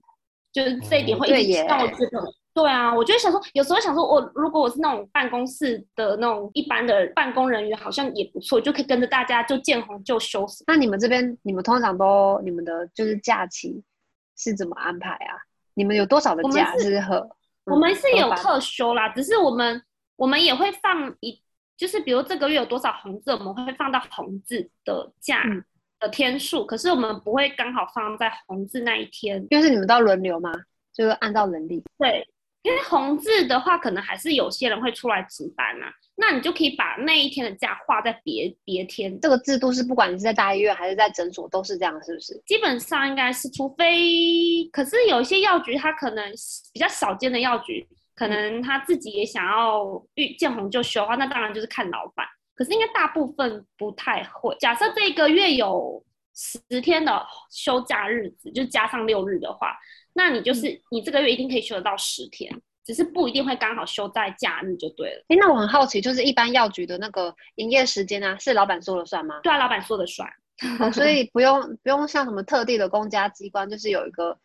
[0.52, 2.24] 就是这一点会一直对耶让我觉得。
[2.62, 10.64] 对啊，我就想说，有时候想说我，如果我是那种办公室的那种一般的办公人员，好像也不错，就可以跟着大家就见红就休息。
[10.68, 13.82] 那你们这边，你们通常都你们的就是假期
[14.36, 15.40] 是怎么安排啊？
[15.74, 17.30] 你们有多少的假是是和？
[17.64, 19.82] 我们是有特休啦，只是我们
[20.18, 21.42] 我们也会放一，
[21.78, 25.64] 就是比如这个月有多少红字，我们会放到红字的假嗯
[26.00, 29.46] 的天数，可是我们不会刚好放在红字那一天。
[29.50, 30.52] 因为是你们都要轮流吗，
[30.94, 31.84] 就是按照人力。
[31.98, 32.28] 对，
[32.64, 39.18] 因为红字的话，可能还是有些人会出来值班啊，那你就可以把那一天的假划在别别天。
[39.22, 42.34] 这个制度是不管你是在大医院还是在诊所都是这样，是不是？
[42.46, 46.30] 基本上应该是，除非可是有一些药局，它可能
[46.74, 52.26] 比较少见的药局，可能他自己也想要遇见红就休的话，那当然就是看老板。
[52.54, 54.54] 可是应该大部分不太会。
[54.60, 56.04] 假设这个月有
[56.36, 59.74] 十天的休假日子，就加上六日的话，
[60.20, 62.54] 那你就是你这个月一定可以休得到十天，
[62.84, 65.24] 只是不一定会刚好休在假日就对了。
[65.30, 69.40] 哎，那我很好奇，就是一般药局的那个营业时间啊，是老板说了算吗？
[69.44, 70.30] 对啊，老板说的算。
[70.82, 74.38] 哦，所以不用不用像什么特定的公家机关，就是有一个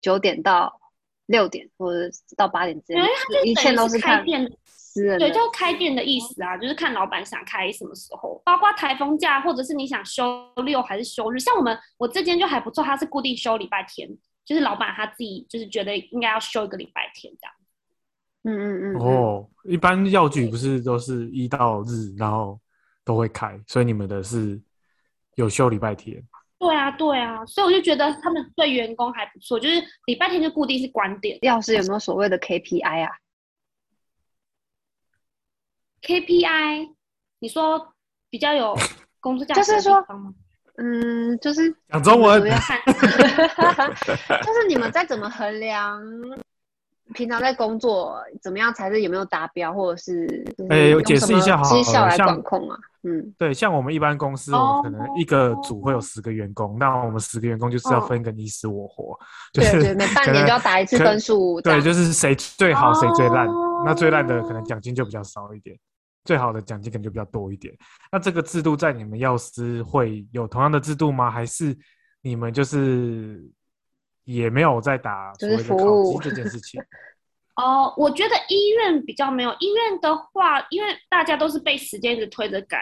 [0.00, 0.80] 九点到
[1.26, 5.26] 六点或者到八点之间因为它，就一切都等于是开看店的私人的。
[5.26, 10.24] 对，就开店的意思啊，就是看老板想开什么时候，包括台风假，或者是你想休
[10.64, 11.38] 六还是休日。
[11.40, 14.08] 像我们，我这间就还不错，它是固定休礼拜天，
[14.50, 17.54] 就是老板他自己就是觉得应该要休一个礼拜天这样。
[18.42, 22.60] 嗯嗯嗯，嗯，哦，一般药局不是都是一到日，然后
[23.04, 24.60] 都会开，所以你们的是
[25.36, 26.20] 有休礼拜天。
[26.58, 31.38] 对啊，对啊，所以我就觉得他们对员工还不错，就是礼拜天就固定是关店。
[31.42, 33.12] 药师有没有所谓的 KPI 啊
[36.02, 36.92] ？KPI，
[37.38, 37.94] 你说
[38.28, 38.76] 比较有
[39.20, 40.34] 工作价值的就是说地方吗？
[40.82, 42.42] 嗯，就是讲中文。
[42.42, 42.48] 就
[44.52, 46.00] 是你们在怎么衡量
[47.14, 52.78] 平常在工作怎么样才是有没有达标，或者是就是哎用解释一下好了什么绩效来管控啊？
[53.02, 59.18] 嗯，对，像我们一般公司，我们可能一个组会有十个员工，那我们十个员工就是要分个你死我活，
[59.52, 63.82] 就是对对，每半年就要打一次分数，对，就是谁最好谁最烂，哦。
[63.84, 65.74] 那最烂的可能奖金就比较少一点，
[66.24, 67.74] 最好的奖金可能就比较多一点。
[68.12, 71.30] 那这个制度在你们药师会有同样的制度吗？
[71.30, 71.76] 还是
[72.22, 73.42] 你们就是
[74.24, 76.82] 也没有在打所就是谓的考级这件事情？
[77.56, 79.54] 哦，我觉得医院比较没有。
[79.60, 82.80] 医院的话，因为大家都是被时间一直推着赶，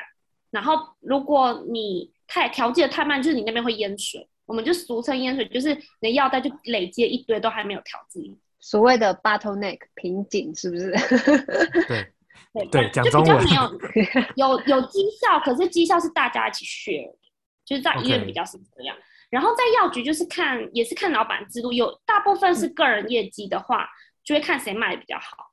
[0.51, 4.29] 然后如果你太调剂的太慢，就是你那边会淹水。
[4.47, 8.39] 我们就俗称淹水，就是你的药袋就累积了一堆，都还没有调剂。
[8.61, 10.91] 所谓的 bottleneck 瓶颈是不是？
[11.87, 12.13] 对，
[12.53, 13.79] 对对讲就比中文较没
[14.37, 17.15] 有 有有绩效，可是绩效是大家一起 share，
[17.65, 18.97] 就是在医院比较是这样。
[19.31, 23.87] 然后在药局就是看也是看老板制度，有大部分是个人业绩的话，
[24.25, 25.53] 就会看谁卖的比较好。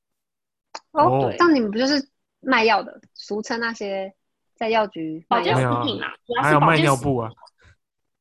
[0.92, 4.14] 哦对这样你们不就是卖药的，俗称那些
[4.56, 7.30] 在药局保健食品啦，主要还有卖是保健食尿布啊，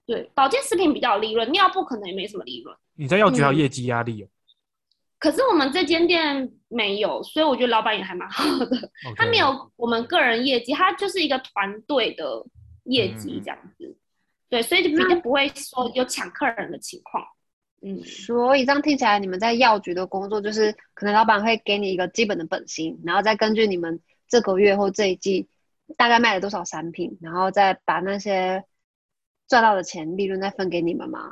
[0.07, 2.77] 对，保健食品比较有利润，尿布可能也没什么利润。
[2.95, 4.29] 你在药局还有嗯业绩压力哦。
[5.25, 8.91] 可是我们这间店没有，所以我觉得老板也还蛮好的。
[9.17, 12.45] 他没有我们个人业绩，他就是一个团队的
[12.83, 13.97] 业绩嗯这样子。
[14.51, 17.25] 对，所以就比较不会说有抢客人的情况。
[17.81, 25.49] 嗯，所以这样听起来，你们在药局的工作就是，可能老板会给你一个基本的本薪，然后再根据你们这个月或这一季
[25.97, 28.63] 大概卖了多少产品，然后再把那些
[29.49, 31.31] 赚到的钱利润再分给你们嘛。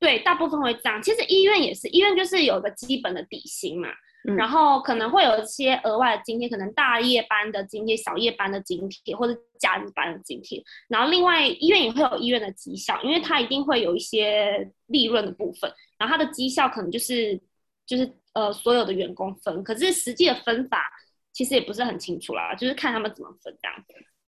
[0.00, 1.02] 对，大部分会这样。
[1.02, 3.88] 其实医院也是，医院就是有个基本的底薪嘛，
[4.28, 10.62] 嗯然后可能会有一些额外的津贴，可能大夜班的津贴、小夜班的津贴，或者假日班的津贴。
[10.88, 17.40] 然后另外医院也会有医院的绩效，因为它一定会有一些利润的部分，然后它的绩效可能就是
[17.86, 20.88] 就是呃所有的员工分，可是实际的分法
[21.32, 23.84] 其实也不是很清楚啦，就是看他们怎么分这样。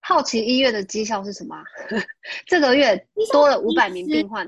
[0.03, 1.63] 好奇医院的绩效是什么啊、
[2.47, 4.47] 这个月多了五百名病患，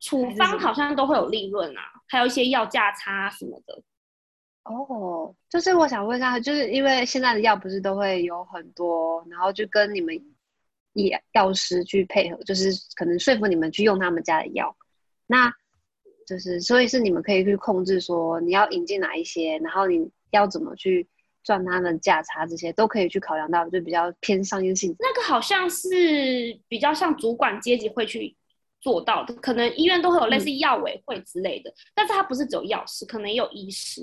[0.00, 3.82] 处方好像都会有利润啊，还有一些药价差什么的。
[4.64, 10.14] 哦，就是我想问一下，就是因为现在的药不是都会有很多，然后就跟你们
[10.94, 14.76] 药药师去配合，就是可能说服你们去用他们家的药，
[15.26, 15.52] 那
[16.26, 21.08] 就是所以是你们可以去控制说你要引进哪一些，然后你要怎么去
[21.42, 24.96] 赚他们价差，这些都可以去考量到，就比较偏商业性质。
[25.00, 25.88] 那个好像是
[26.68, 28.36] 比较像主管阶级会去
[28.80, 34.00] 做到的，可能医院都会有类似药委会之类的，但是它不是只有药师，可能也有医师，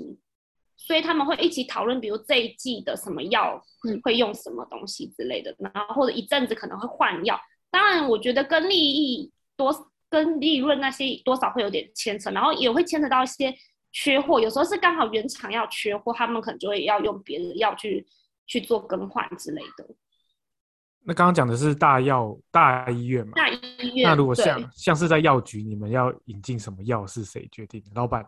[0.76, 7.38] 所以他们会一起讨论，比如这一季的什么药嗯会用什么东西之类的，然后或者一阵子可能会换药。
[7.70, 9.74] 当然，我觉得跟利益多、
[10.08, 13.54] 跟利润那些多少会有点牵扯，然后也会牵扯到一些
[13.92, 18.06] 缺货，有时候是刚好原厂要缺货，他们可能就会要用别的药去
[18.46, 19.86] 去做更换之类的。
[21.08, 23.32] 那刚刚讲的是大药大医院嘛？
[23.34, 27.90] 大医院那如果像像是在药局，你们要引进什么药是谁决定的？
[27.94, 28.22] 老板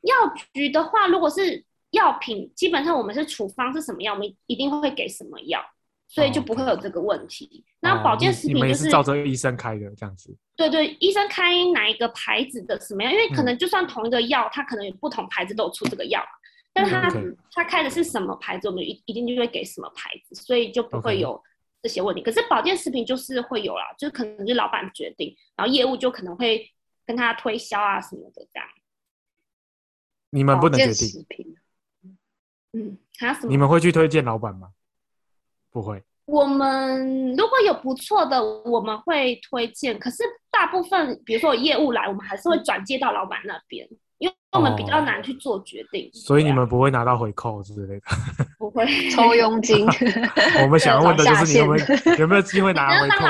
[0.00, 0.14] 药
[0.54, 5.60] 局的话，如果是药品，基本上我们是处方是什么药，我们一定会给什么药，
[6.08, 7.62] 所以就不会有这个问题。
[7.78, 10.34] 那哦保健食品就是是照着医生开的这样子。
[10.56, 16.24] 对对，医生开哪一个牌子的什么样，因为可嗯能就算同一个药，它可能有不同牌子都有出这个药，
[16.72, 17.12] 但是它
[17.52, 21.38] 它开的是什么牌子，我们一一定就会给什么牌子，所以就不会有
[21.88, 22.22] 这些问题。
[22.22, 26.70] 可是保健食品就是会有啦，就是可能是老板决定，然后业务就可能会
[27.06, 28.68] 跟他推销啊什么的这样。
[30.30, 30.92] 你们不能决
[31.28, 31.56] 定，
[32.74, 33.48] 嗯，还有什么？
[33.48, 34.72] 你们会去推荐老板吗？
[35.70, 36.04] 不会。
[36.26, 39.98] 我们如果有不错的，我们会推荐。
[39.98, 46.10] 可是大部分，比如说有业务来，我们还是会转接到老板那边，因为我们比较难去做决定。
[46.12, 48.02] 所以你们不会拿到回扣之类的。
[48.58, 49.86] 不会抽佣金，
[50.62, 53.24] 我们想要问的就是你有没有有没有机会拿回扣。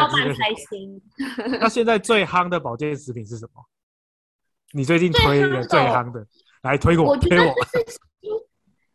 [1.61, 3.63] 那现在最夯的保健食品是什么？
[4.73, 6.27] 你最近推的最夯的，
[6.63, 7.55] 来推我，我觉得推我。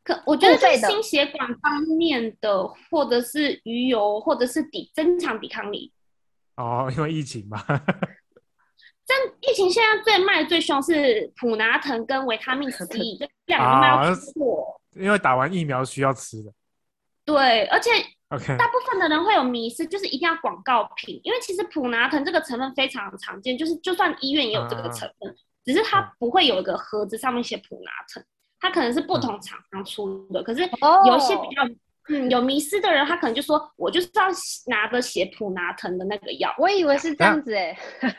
[0.03, 5.91] 可我觉得就是付费的心血管方面的，或者是鱼油，或者是抵增强抵抗力。
[6.57, 7.63] 哦，因为疫情嘛。
[9.13, 12.85] 但疫情现在最卖最凶是普拿疼跟维他命 C，
[13.19, 14.81] 这两个都卖啊到出货。
[14.95, 16.51] 因为打完疫苗需要吃的。
[17.25, 17.89] 对，而且
[18.29, 28.23] OK，大部分的人会有迷失，就是一定要广告品，因为其实普拿疼这个成分非常常见，就是就算医院也有这个成分，只是它不会有一个盒子上面写普拿疼，
[28.59, 30.43] 它可能是不同厂商出的。
[30.43, 31.63] 可是哦有一些比较
[32.09, 34.27] 嗯有迷失的人，他可能就说我就是要
[34.67, 38.11] 拿着写普拿疼的那个药，我以为是这样子哎，等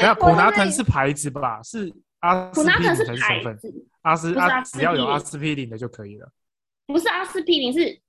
[0.00, 1.62] 下 我普拿在那里疼是牌子吧？
[1.62, 6.28] 是阿司匹林普拿疼是成分，牌子，阿斯阿不是阿司只要有阿司匹林的就可以了。
[6.86, 8.00] 不是阿司匹林，是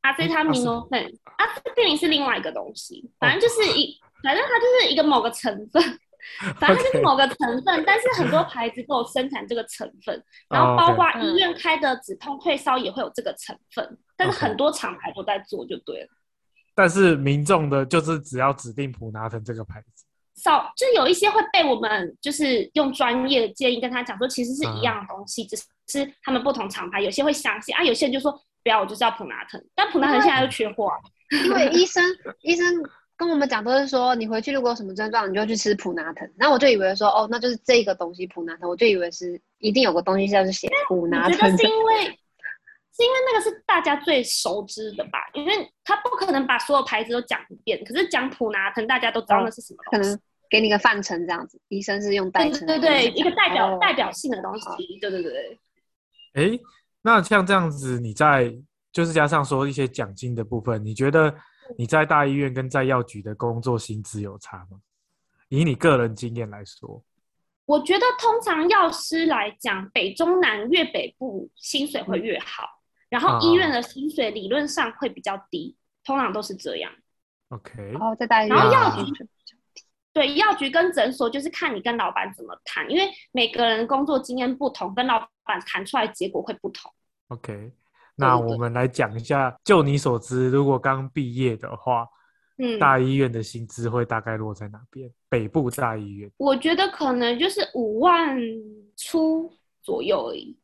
[0.00, 0.86] 阿非他明哦。
[0.90, 1.02] 对，
[1.36, 5.82] 阿司匹林是另外一个东西，反正就是一，反正它就是一个某个成分，
[6.58, 16.08] 反正它就是某个成分，但是很多牌子都有生产这个成分，然哦后包括医院开的止痛退烧也会有这个成分，但是很多厂牌都在做，就对了。
[16.74, 20.04] 但是民众的就是只要指定普拿疼这个牌子。
[20.36, 25.56] 少就有一些会被我们就是用专业的建议跟他讲说，其实是一样的东西，只
[25.86, 30.96] 是他们不同厂牌，有些会相信啊，有些人就说不要，我就是要普拿疼，但普拿疼现在又缺货啊。
[31.44, 32.02] 因为医生
[32.40, 32.66] 医生
[33.20, 36.26] 跟我们讲都是说，你回去如果有什么症状，你就去吃普拿疼。
[36.38, 41.66] 然后我就以为说，哦，那就是这个东西普拿疼，我就以为是一定有个东西是写普我拿觉得是。
[41.68, 50.08] 因为是因为那个是大家最熟知的吧，因为他不可能把所有牌子都讲一遍，可是讲普拿疼大家都知道那是什么东西。
[50.08, 52.66] 可能给你个范称这样子，医生是用代对称。
[52.66, 54.66] 对对，一个代表、哦代表性的东西。
[54.98, 55.58] 对对对对，
[56.34, 56.60] 诶，
[57.02, 58.50] 那像这样子，你在
[58.90, 61.34] 就是加上说一些奖金的部分，你觉得
[61.76, 64.80] 你在大医院跟在药局的工作薪资有差吗？
[65.48, 67.02] 以你个人经验来说，
[67.64, 72.64] 我觉得通常药师来讲，北中南越北部薪水会越好，
[73.08, 76.92] 然后医院的薪水理论上会比较低，通常都是这样。
[77.48, 79.26] OK，哦，在大医院然后药局水
[80.12, 86.92] 对，药局跟诊所就是看你跟老板怎么谈，因为每个人工作经验不同，跟老板谈出来结果会不同。
[87.28, 87.72] OK，
[88.20, 92.06] 那我们来讲一下，就你所知，如果刚毕业的话，
[92.58, 95.10] 嗯，大医院的薪资会大概落在哪边？
[95.28, 98.38] 北部大医院我觉得可能就是五万
[98.96, 100.56] 出左右而已。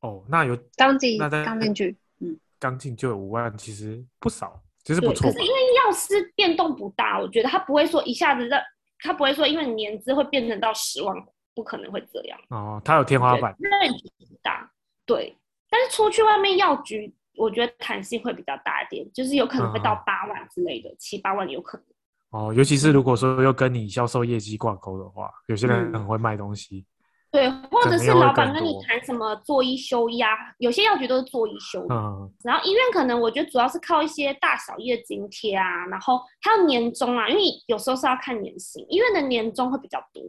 [0.00, 5.54] 哦，那有刚进那刚进去，嗯，刚进就有五万，其实不少，其实，不错可是因为
[5.84, 8.60] 药师变动不大，我觉得他不会说一下子让，
[9.00, 11.16] 他不会说因为你年资会变成到十万，
[11.54, 12.38] 不可能会这样。
[12.50, 13.56] 哦，他有天花板。
[13.58, 14.70] 对，range 不大，
[15.06, 15.36] 对。
[15.74, 21.86] 但是出去外面药局，我觉得弹性会比较大一点，就是有可能会到嗯八万之类的，七八万有可能。
[22.30, 26.86] 哦，尤其是如果说要跟你销售业绩挂钩的话，有些人嗯很会卖东西。
[27.32, 31.88] 对，或者是老板跟你谈什么做一休一啊，有些药局都是做一休一。
[31.90, 40.22] 嗯，然后医院可能我觉得主要是靠一些大小夜津贴啊，然后还有年终啊，因为有时候是要看年薪，医院的年终会比较多。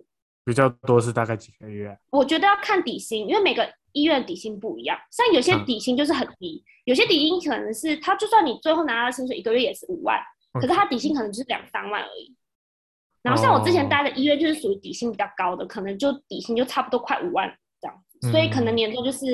[0.44, 1.98] 比较多是大概几个月啊？
[2.12, 10.20] 我觉得要看底薪，因为每个医院的底薪不一样，像有些嗯底薪就是很低，有些底薪可能是他就算你最后拿到的薪水一个月也是五万，
[10.54, 12.36] 可是他底薪可能就是两三万而已。
[13.24, 17.50] 然后像我之前哦待的医院就是属于底薪比较高的，可能就底薪就差不多快五万
[17.82, 19.26] 这样子，所以可能嗯年终就是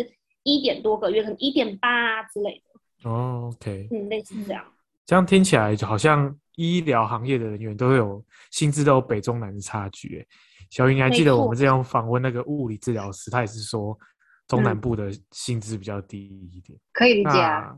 [0.44, 2.64] 一点多个月，可能一点八啊之类
[3.04, 4.64] 的，哦，OK，嗯，类似这样。
[5.08, 10.20] 这样听起来就好像医疗行业的人员都有薪资都有北中南的差距。
[10.20, 10.28] 欸
[10.70, 13.98] 小云，你还记得我们之前访问那个物理治疗师，他也是说
[14.52, 16.78] 中南嗯部的薪资比较低一点。
[16.94, 17.76] 可以理解啊。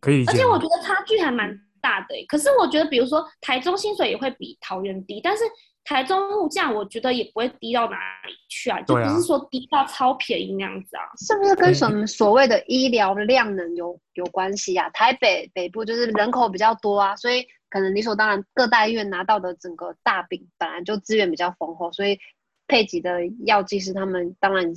[0.00, 0.32] 可以理解。
[0.32, 5.44] 而且我觉得差距还蛮大的欸、可是我觉得，比如说台中薪水也会比桃园低，但是
[5.84, 11.04] 台中物价我觉得也不会低到哪里去啊，就不是说低到超便宜那样子啊。
[11.18, 14.88] 是不是跟嗯什么所谓的医疗量能有有关系啊？
[14.90, 22.18] 台北北部就是人口比较多啊，所以可能理所当然各大医院拿到的整个大饼本来就资源比较丰厚，所以
[22.66, 24.72] 配给的药剂师他们当然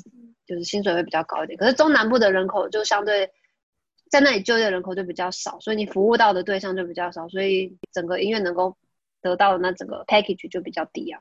[0.47, 1.59] 就是薪水会比较高一点。
[1.59, 3.29] 可是中南部的人口就相对
[4.09, 8.75] 在那里就业人口就比较少，所以你服务到的对象就比较少，所以整个医院能够
[9.21, 11.19] 得到的那整个 package 就比较低啊。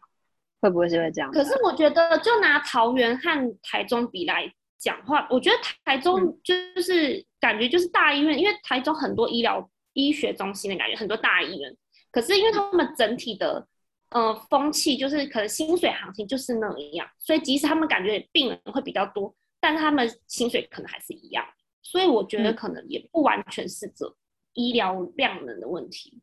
[0.59, 1.31] 会不会是会这样？
[1.33, 11.77] 可是我觉得，就拿桃园和台中比来讲话，我觉得台中嗯就是感觉就是大医院，因为台中很多医疗医学中心的感觉，很多大医院。
[12.11, 13.69] 可是因为他们整体的
[14.11, 21.45] 呃风气，就是可能薪水行情就是那样，所以即使他们感觉病人会比较多，但他们薪水可能还是一样。
[21.83, 24.13] 所以我觉得嗯可能也不完全是这
[24.55, 26.21] 医疗量能的问题。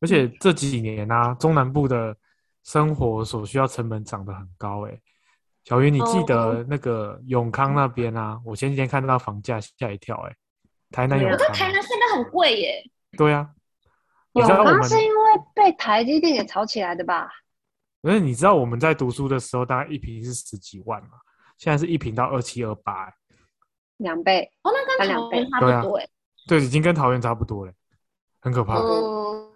[0.00, 2.16] 而且这几年啊，中南部的
[2.64, 5.00] 生活所需要成本涨得很高、欸，
[5.64, 8.38] 小云，你记哦得那个永康那边啊？
[8.44, 10.34] 我前几天看到房价吓一跳、哎，
[10.90, 13.48] 台南对啊我在永康啊，台南现在很贵耶，对啊，
[14.34, 15.24] 你永知道我们，康是因为
[15.54, 17.30] 被台积电给炒起来的吧？
[18.02, 21.10] 可是你知道我们在读书的时候，大概一瓶是十几万嘛，
[21.56, 23.14] 现在是一瓶到二七二八，哎
[23.98, 26.08] 两倍，哦，那跟翻两倍桃园差不多哎，
[26.48, 27.72] 对，已经跟桃园差不多了，
[28.40, 28.74] 很可怕。
[28.74, 29.50] 嗯，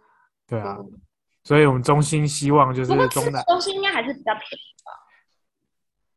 [0.47, 1.01] 对啊，嗯
[1.45, 3.43] 所以我们中心希望就是中南。
[3.45, 4.93] 中心应该还是比较便宜吧。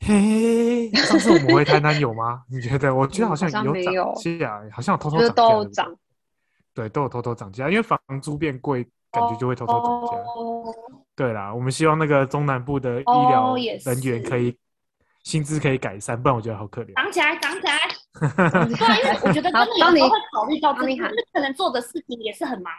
[0.05, 2.43] 嘿，上次我们回台南有吗？
[2.49, 2.93] 你觉得？
[2.93, 5.95] 我觉得好像有涨 没有价，好像有偷偷涨。
[6.73, 10.17] 对，都有偷偷涨价，因为房租变贵，感觉就会偷偷涨价。
[10.17, 10.73] 哦，
[11.15, 13.55] 对啦，我们希望那个中南部的医哦疗
[13.85, 14.57] 人员可以
[15.23, 16.93] 薪资可以改善，不然我觉得好可怜。
[16.95, 17.77] 涨起来，涨起来。
[18.21, 22.73] 对啊，因为我觉得真的有时候会考虑到这个，帮你喊就是可能做的事情也是很忙，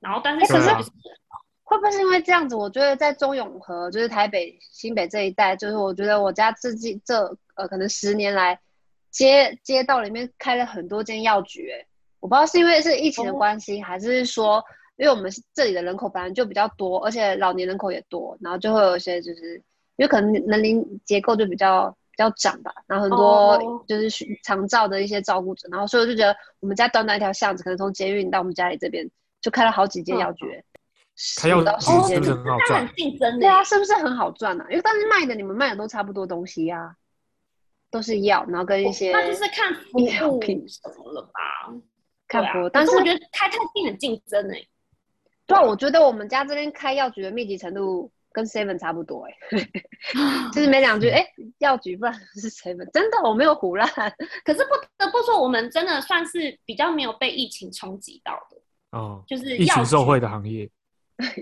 [0.00, 0.90] 然后但是哎可是就是
[1.64, 2.54] 会不会是因为这样子？
[2.54, 8.58] 我觉得在中永和，就是台北、新北这一带，就是我觉得我家自己这呃，可能十年来
[9.10, 11.86] 街街道里面开了很多间药局、欸，
[12.20, 14.62] 我不知道是因为是疫情的哦关系，还是说
[14.96, 19.54] 因为我们是这里的人口本来就比较多，而且老年人口也多，然后就会有一些就是
[19.96, 29.08] 因为可能年龄结构就比较比较长吧，然后很多哦就是需长照的一些照顾者，然后所以我就觉得我们家短短一条巷子，可能从捷运到我们家里这边
[29.40, 30.64] 就开了好几间药局、欸，
[31.40, 32.94] 开药10到局10间是不是很好那赚很？
[32.96, 34.66] 竞争的对啊，是不是很好赚啊？
[34.68, 36.96] 因为但是卖的你们卖的都差不多东西呀、
[37.90, 39.98] 都是药，然后跟一些那就是看服
[40.34, 41.72] 务品什么了吧？
[42.28, 44.62] 看服务，对啊，但是我觉得开太近很竞争哎。
[45.46, 49.34] 对啊，我觉得我们家这边开药局的密集程度跟 Seven 差不多哎、
[50.52, 51.26] 就是没两句 哎、
[51.58, 53.88] 药局不然是 Seven，真的我没有胡乱，
[54.44, 60.68] 可是不得不说，我们真的算是比较没有被疫情冲击到的，哦，就是疫情受惠的行业。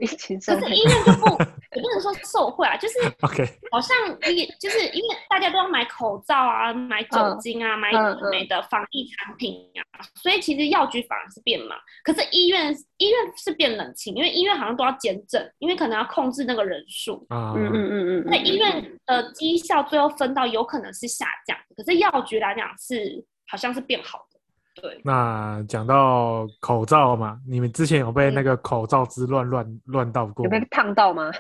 [0.01, 1.27] 疫情受惠可是医院就不，
[1.75, 3.97] 也不能说受贿啊，就是 OK，好像
[4.29, 7.91] 你就是因为大家都要买口罩啊、买酒精啊、买
[8.31, 11.77] 美的防疫产品啊，所以其实药局反而是变忙。
[12.05, 17.27] 可是医院医院是变冷清，因为医院好像都要减诊，因为可能要控制那个人数。
[17.29, 24.37] 啊，嗯嗯嗯嗯那医院的绩效最后分到有可能是下降，可是药局来讲是好像是变好的。
[24.83, 30.61] 对，那讲到口罩嘛，你们之前有被那个口罩之乱乱乱到过有被？
[30.71, 31.31] 烫到吗？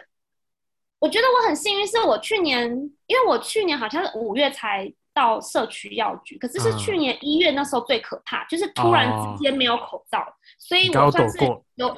[1.06, 2.68] 我觉得我很幸运，是我去年，
[3.06, 10.26] 因为我去年好像是五月才到社区药局，可是是啊去年一月那时候最可怕，就是突然之间没有口罩，
[10.58, 11.38] 所以我算是
[11.76, 11.96] 有，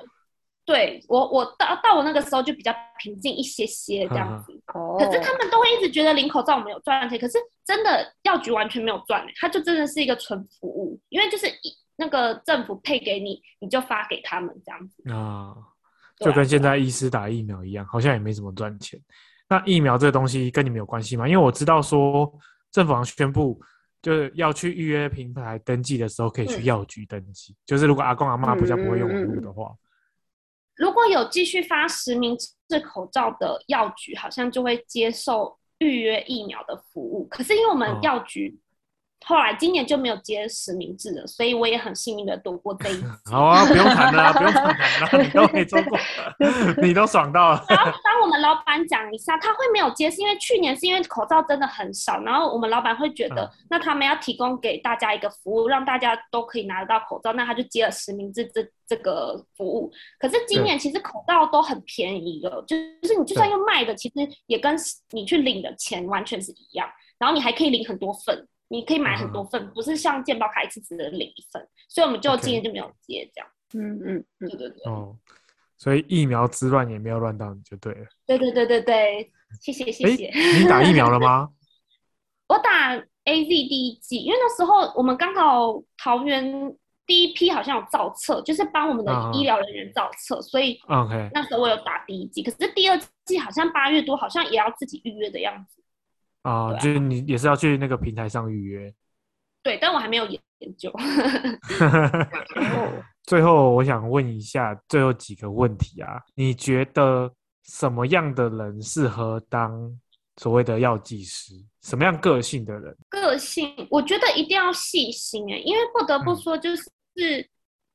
[0.66, 4.52] 对我我到到我那个时候就比较平静一些些这样子。
[4.74, 15.10] 哦，可是他们都会一直觉得领口罩我们有赚钱，可是真的药局完全没有赚、欸，它就真的是一个纯服务，因为就是一那个政府配给你，你就发给他们这样子。
[15.10, 15.56] 啊
[16.20, 19.00] 就跟现在医师打疫苗一样，好像也没怎么赚钱。
[19.48, 21.26] 那疫苗这个东西跟你们有关系吗？
[21.26, 22.30] 因为我知道说
[22.70, 23.60] 政府好像宣布，
[24.02, 27.54] 就是要去预约平台登记的时候，可以去嗯药局登记。
[27.64, 29.74] 就是如果阿公阿妈比较不会用网络的话，
[30.76, 37.26] 如果有继续发实名制口罩的药局，好像就会接受预约疫苗的服务。
[37.30, 38.54] 可是因为我们哦药局
[39.26, 43.04] 后来今年就没有接实名制了，所以我也很幸运的躲过这一次。
[43.30, 45.98] 好啊，不用谈了啊， 不用谈了，你都没做过，
[46.80, 47.64] 你都爽到了。
[47.68, 59.92] 然后当我们老板讲一下，他会没有接，是因为去年是因为口罩真的很少，然后我们老板会觉得，嗯那他们要提供给大家一个服务，让大家都可以拿得到口罩，那他就接了实名制这这个服务。
[60.18, 64.14] 可是今年其实口罩都很便宜了，就是你就算用卖的，其实
[64.46, 64.74] 也跟
[65.10, 66.88] 你去领的钱完全是一样，
[67.18, 68.46] 然后你还可以领很多份。
[68.68, 73.50] 你可以买很多份，不是像健保卡一次只能领一份，所以我们就今年就没有接这样。
[73.74, 75.16] 嗯嗯嗯对，对对，哦，
[75.76, 78.06] 所以疫苗之乱也没有乱到你就对了。
[78.26, 80.30] 对对对对对，谢谢谢谢。
[80.58, 81.48] 你打疫苗了吗？
[82.48, 82.94] 我打
[83.24, 86.74] A Z 第一季，因为那时候我们刚好桃园
[87.06, 92.42] 第一批好像有造册，就是帮我们的医疗人员造册，所以 OK，那时候我有打第一季。
[92.42, 95.82] 可是第二季好像八月多，好像也要自己预约的样子。
[96.42, 98.92] 啊，啊就是你也是要去那个平台上预约。
[99.62, 100.92] 对，但我还没有研研究。
[103.24, 107.30] 最后，我想问一下最后几个问题啊，你觉得
[107.64, 109.70] 什么样的人适合当
[110.36, 111.52] 所谓的药剂师？
[111.82, 112.96] 什么样个性的人？
[113.08, 116.90] 个性，我觉得一定要细心哎、因为不得不嗯说，就是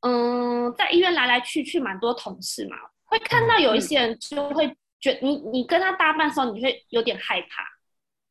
[0.02, 2.76] 嗯在医院来来去去蛮多同事嘛，
[3.06, 4.68] 会看到有一些人就会
[5.00, 7.64] 觉你你跟他搭伴的时候，你会有点害怕，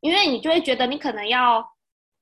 [0.02, 1.66] 因为你就会觉得你可能要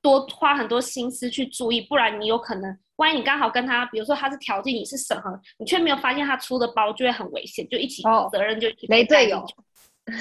[0.00, 9.44] 多花很多心思去注意，不然你有可能，万一你刚好跟他，比如说他是调剂，你是审核，你却没有发现他出的包，就会很危险，就一起哦责任就一起雷队友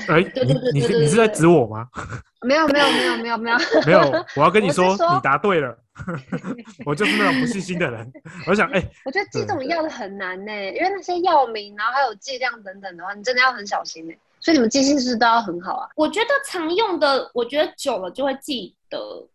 [0.08, 1.88] 哎， 对你你对对对是你是在指我吗？
[2.42, 4.00] 没有没有没有没有没有， 没有，
[4.36, 5.78] 我要跟你说，你答对了，
[6.86, 8.10] 我就是那种不细心的人。
[8.48, 14.14] 我想，哎，我觉得记这种药的很难呢，因为那些药名，然后还有剂量等等的话，你真的要很小心呢。
[14.42, 15.90] 所以你们记性是不是都要很好啊？
[15.96, 19.28] 我觉得常用的，我觉得久了就会记得。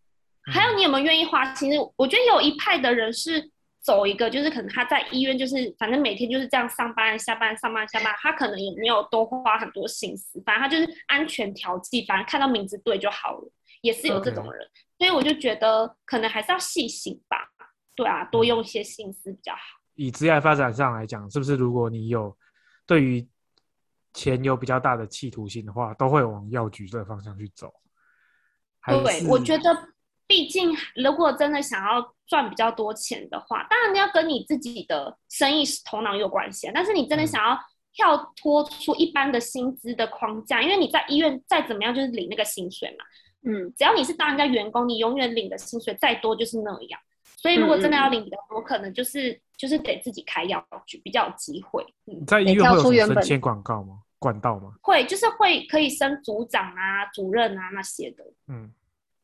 [0.53, 1.79] 还有，你有没有愿意花心思？
[1.97, 3.51] 我觉得有一派的人是
[3.81, 13.51] 走一个，就是可能他在医院，就是反正每天就是这样上班下班上班下班，他可能也没有多花很多心思，反正他就是安全调剂，反正看到名字对就好了，
[13.81, 14.69] 也是有这种人。
[14.99, 17.39] 所以我就觉得可能还是要细心吧，
[17.97, 19.61] 对啊，多用一些心思比较好。
[19.95, 22.37] 以职业发展上来讲，是不是如果你有
[22.87, 23.27] 对于
[24.15, 27.71] 钱有比较大的企图心的话，都会往药局这个方向去走？
[28.81, 29.89] 还对，我觉得，
[30.27, 36.73] 毕竟如果真的想要赚比较多钱的话，当然你要跟你自己的生意头脑有关系啊。
[36.75, 37.59] 但是你真的嗯想要
[37.93, 43.05] 跳脱出一般的薪资的框架，因为你在医院再怎么样就是领那个薪水嘛。
[43.47, 47.01] 嗯，只要你是当人家员工，你永远领的薪水再多就是那样。
[47.37, 51.85] 所以如果真的要领比较多，可能就是就是得自己开药局比较有机会。
[52.07, 54.01] 嗯你，在医院会有升迁广告吗？
[54.19, 54.73] 管道吗？
[54.81, 58.25] 会就是会可以升组长啊、主任啊那些的。
[58.49, 58.73] 嗯，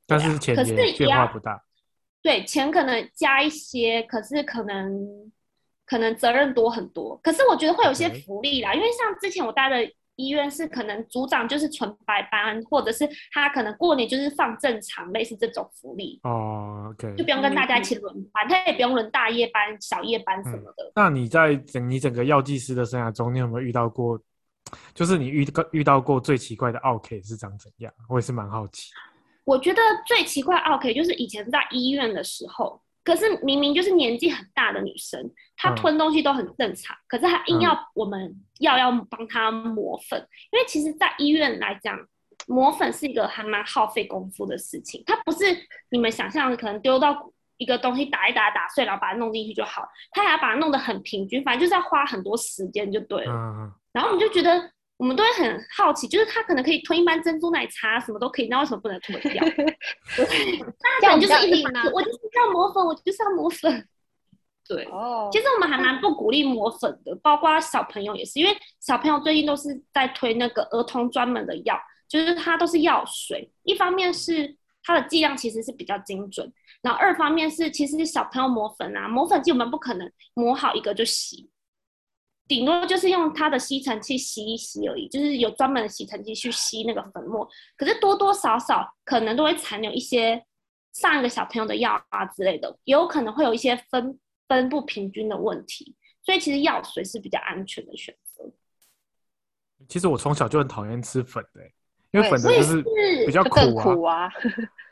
[0.07, 0.55] 但是钱
[0.97, 1.64] 变化不大。
[2.22, 5.33] 对，钱可能加一些，可是可能
[5.87, 7.18] 可能责任多很多。
[7.22, 20.92] 可是我觉得会有些福利啦，因为像之前我待的医院是可能组长就是纯白班，或者是他可能过年就是放正常，类似这种福利，哦，OK，就不用跟大家一起轮班，他也不用轮大夜班、小夜班什么的。
[20.94, 24.20] 那你在整你整个药剂师的生涯中，你有没有遇到过，
[24.94, 27.92] 就是你遇到遇到过最奇怪的 OK 是长怎样？
[28.08, 28.92] 我也是蛮好奇。
[29.44, 35.74] 我觉得最奇怪的 OK 就是以前在医院的时候，可是明明就是年纪很大的女生，她嗯。
[35.74, 40.18] 吞东西都很正常，可是她硬要我们要要帮她磨粉，
[40.53, 41.98] 因为其实，在医院来讲，
[42.46, 45.44] 磨粉是一个还蛮耗费功夫的事情，它不是
[45.90, 53.32] 你们想象的可能丢到一个东西打一打打碎，然后把它弄进去就好，它还要把它弄得很平均，反正就是要花很多时间就对了。
[53.32, 54.70] 嗯，然后我们就觉得，
[55.01, 59.42] 我们都会很好奇，就是他可能可以吞一般珍珠奶茶，什么都可以，那为什么不能吞掉？
[60.14, 60.59] 对，
[61.01, 63.88] 他可能就是一直这样比较硬啊我就是要磨粉，我就是要磨粉。
[64.68, 71.76] 对，哦其实我们还蛮不鼓励磨粉的，包括小朋友也是，因为小朋友最近都是在推那个儿童专门的药，
[72.07, 73.51] 就是它都是药水。
[73.64, 81.49] 一方面是它的剂量其实是比较精准，然后二方面是其实小朋友磨粉啊，磨粉剂我们不可能磨好一个就洗，
[82.51, 87.48] 顶多就是用它的吸尘器吸一吸而已，就是有专门的吸尘器去吸那个粉末。
[87.76, 90.44] 可是多多少少可能都会残留一些
[90.92, 95.94] 上一个小朋友的药啊之类的，也有可能会有一些分分不平均的问题。
[96.24, 98.44] 所以其实药水是比较安全的选择。
[99.88, 101.72] 其实我从小就很讨厌吃粉的欸、
[102.11, 103.84] 因为粉的就是是比较苦啊。
[103.84, 104.28] 苦啊。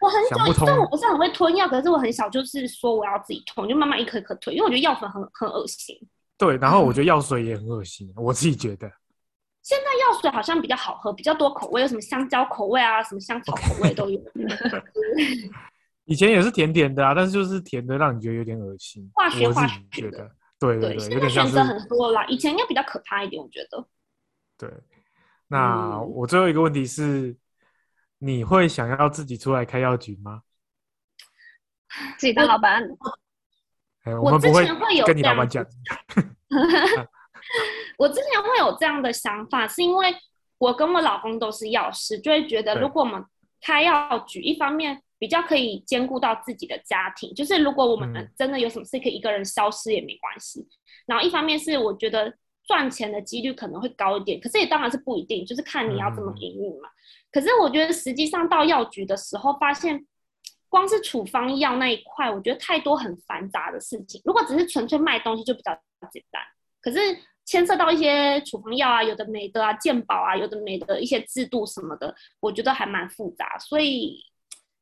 [0.00, 5.98] 我很久，虽然我不是很会吞药，可是我很小就是说我要自己吞，就慢慢一颗一颗吞，因为我觉得药粉很很恶心。
[6.38, 8.90] 对，然后我觉得药水也很恶心，我自己觉得。
[9.62, 14.18] 现在药水好像比较好喝，比较多口味，有什么香蕉口味啊，什么香草口味都有。
[16.06, 19.10] 以前也是甜甜的啊，但是就是甜的让你觉得有点恶心。
[19.12, 23.86] 化学我自化学的己觉得，对对对，现在有点选择很多啦，以前应该比较可怕一点，我觉得。
[24.56, 24.72] 对。
[25.48, 27.36] 那嗯我最后一个问题是，
[28.18, 30.42] 你会想要自己出来开药局吗？
[32.18, 32.82] 自己当老板，
[34.08, 35.36] 哎，我之前会有跟你讲。
[37.98, 40.14] 我之前会有这样的想法，是因为
[40.58, 43.24] 我跟我老公都是药师，就会觉得如果我们
[43.60, 50.66] 开药局，一方面比较可以兼顾到自己的家庭，就是如果我们嗯真的有什么事可以一个人消失也没关系。
[51.06, 52.32] 然后一方面是我觉得
[52.66, 56.88] 赚钱的几率可能会高一点，可是也当然是不一定，就是看你要怎么嗯营运嘛。
[57.32, 60.06] 可是我觉得实际上到药局的时候，发现
[60.68, 64.20] 光是处方药那一块，我觉得太多很繁杂的事情。
[64.24, 65.72] 如果只是纯粹卖东西，就比较
[66.10, 66.42] 简单。
[66.80, 66.98] 可是
[67.44, 73.58] 牵涉到一些处方药啊，有的没的啊，鉴宝啊，有的没的一些制度什么的，我觉得还蛮复杂。
[73.58, 74.22] 所以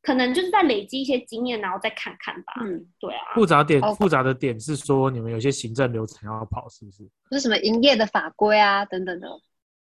[0.03, 2.53] 可能就是在累积一些经验，然后再看看吧。
[2.61, 7.05] 嗯，对啊，复杂点哦，复杂的点是说你们有些行政流程要跑，是不是？
[7.31, 9.29] 就是什么营业的法规啊等等的。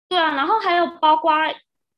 [0.08, 1.32] 对啊，然后还有包括，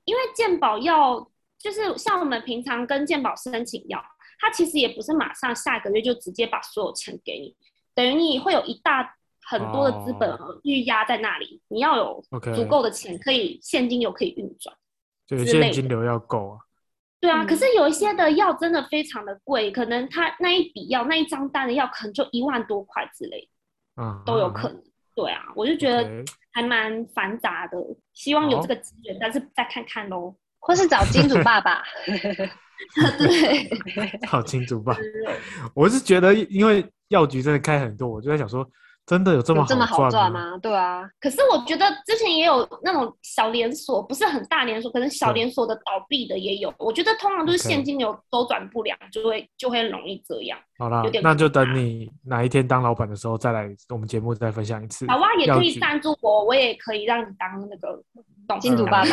[0.06, 1.31] 因为鉴宝药
[1.62, 4.04] 就是像我们平常跟健保申请药，
[4.40, 7.56] 它其实也不是马上下个月就直接把所有钱给你，
[7.94, 12.24] 等于你会有一大很多的资本额预压在那里，你要有
[12.56, 14.76] 足够的钱可以现金流可以运转。
[15.28, 16.60] 就是现金流要够啊。
[17.20, 24.84] 对啊，嗯可是有一些的药真的非常的贵，可能他那一笔药那一张单的药可能就一万多块之类的嗯，都有嗯可能。
[25.14, 27.78] 对啊，我就觉得还蛮繁杂的，
[28.14, 30.36] 希望有好这个资源，但是再看看喽。
[30.62, 31.84] 或是 找金主爸爸，
[33.18, 33.70] 对，
[34.28, 34.94] 好清楚吧？
[34.96, 35.04] 对
[35.74, 38.66] 我是觉得，因为药局真的开很多，我就在想说，
[39.12, 40.32] 真的有这么有这么好赚赚？
[40.32, 40.58] 吗？
[40.62, 46.74] 对啊，可是我觉得之前也有那种小连锁，不是很大连锁，可能小对连锁的倒闭的也有。
[46.80, 50.58] 我觉得通常都是现金流周转不良，就会就会容易这样。
[50.78, 55.06] 好啦那就等你哪一天当老板的时候再来我们节目再分享一次。
[55.08, 58.02] 好啊也可以赞助我，我也可以让你当那个
[58.48, 59.10] 董金主爸爸。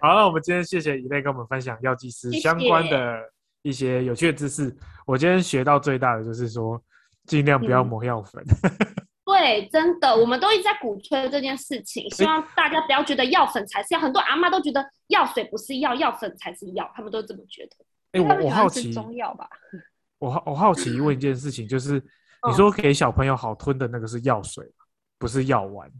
[0.00, 3.18] 好，了我们今天谢谢以类跟我们分享药剂师相关的
[3.60, 4.74] 一些有趣的知识。
[5.06, 6.80] 我今天学到最大的就是说，
[7.26, 8.44] 尽量不要嗯抹药粉。
[9.26, 17.76] 对，真的，我们都一直在鼓吹这件事情，希望大家不要觉得药粉才是药，很多阿妈都觉得药水不是药，药粉才是药，他们都这么觉得。
[18.12, 19.48] 哎、我我好奇，中药吧？
[20.18, 24.86] 我好我好奇问一件事情，就是你嗯说给小朋友好吞的那个是药水吗，
[25.18, 25.90] 不是药丸？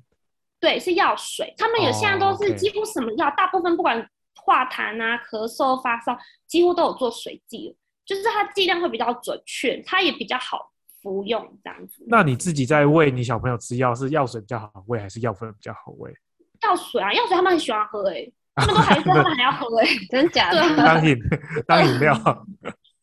[0.60, 6.16] 对，是药水，他们有哦现在都是几乎什么药，大部分不管化痰啊、咳嗽、发烧，
[6.46, 10.70] 几乎都有做水剂了，就是它剂量会比较准确，它也比较好
[11.11, 12.04] 服用这样子。
[12.09, 16.12] 那你自己在喂你小朋友吃药，是药水比较好喂，还是药粉比较好喂？
[16.62, 20.61] 药水啊，药水他们很喜欢喝诶、他们都还说他们还要喝诶、 真假的？
[20.61, 21.16] 对当饮
[21.66, 22.14] 当饮料。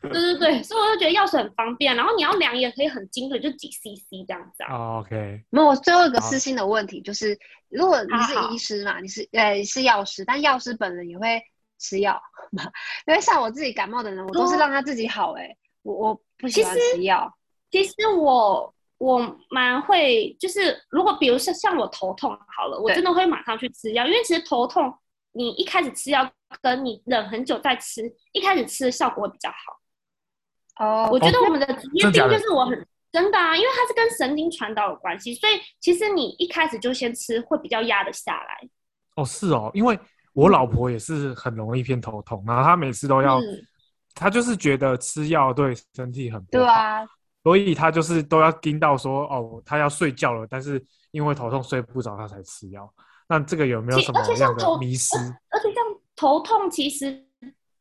[0.01, 4.75] 对对对，所以我就觉得药水很方便，然后你要量也可以很精准，就几 CC 这样子啊。
[4.75, 7.39] 哦 OK，没有，我最后一个私心的问题就是，
[7.69, 11.41] 如果你是医师嘛，你是呃是药师，但药师本人也会
[11.79, 12.63] 吃药嘛？
[13.07, 17.33] 因为像我自己感冒的人，我都是哦让他自己好、欸，我我不喜欢吃药。
[17.73, 24.93] 其实我我蛮会，就是如果比如说像我头痛好了，我真的会马上去吃药，因为其实头痛
[25.31, 30.85] 你一开始吃药跟你忍很久再吃，一开始吃的效果会比较好。
[30.85, 31.09] 哦。
[31.11, 33.39] 我觉得我们的职业病就是我很真的？
[33.39, 38.69] 啊，因为它是跟神经传导有关系，所以其实你一开始就先吃会比较压得下来。
[39.15, 39.99] 哦是哦，因为
[40.33, 43.67] 我老婆也是很容易偏头痛，然后她每次都要，嗯。
[44.13, 47.03] 她就是觉得吃药对身体很不好，对啊，
[47.43, 52.91] 所以他就是都要盯到说哦，他要睡觉了，但是因为头痛睡不着，他才吃药。
[53.27, 55.17] 那这个有没有什么样的头迷失？
[55.49, 55.83] 而且像
[56.15, 57.25] 头痛，其实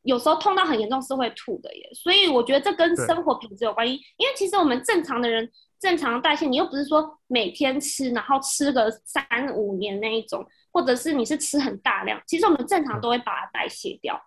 [0.03, 3.95] 有时候痛到很严重是会吐的耶，所以我觉得这跟生活品质有关系。
[4.17, 5.49] 因为其实我们正常的人
[5.81, 14.21] 正常代谢，你又不是说每天吃，然后吃个三五年那一种，或者是你是吃很大量，其实我们正常都会把它代谢掉。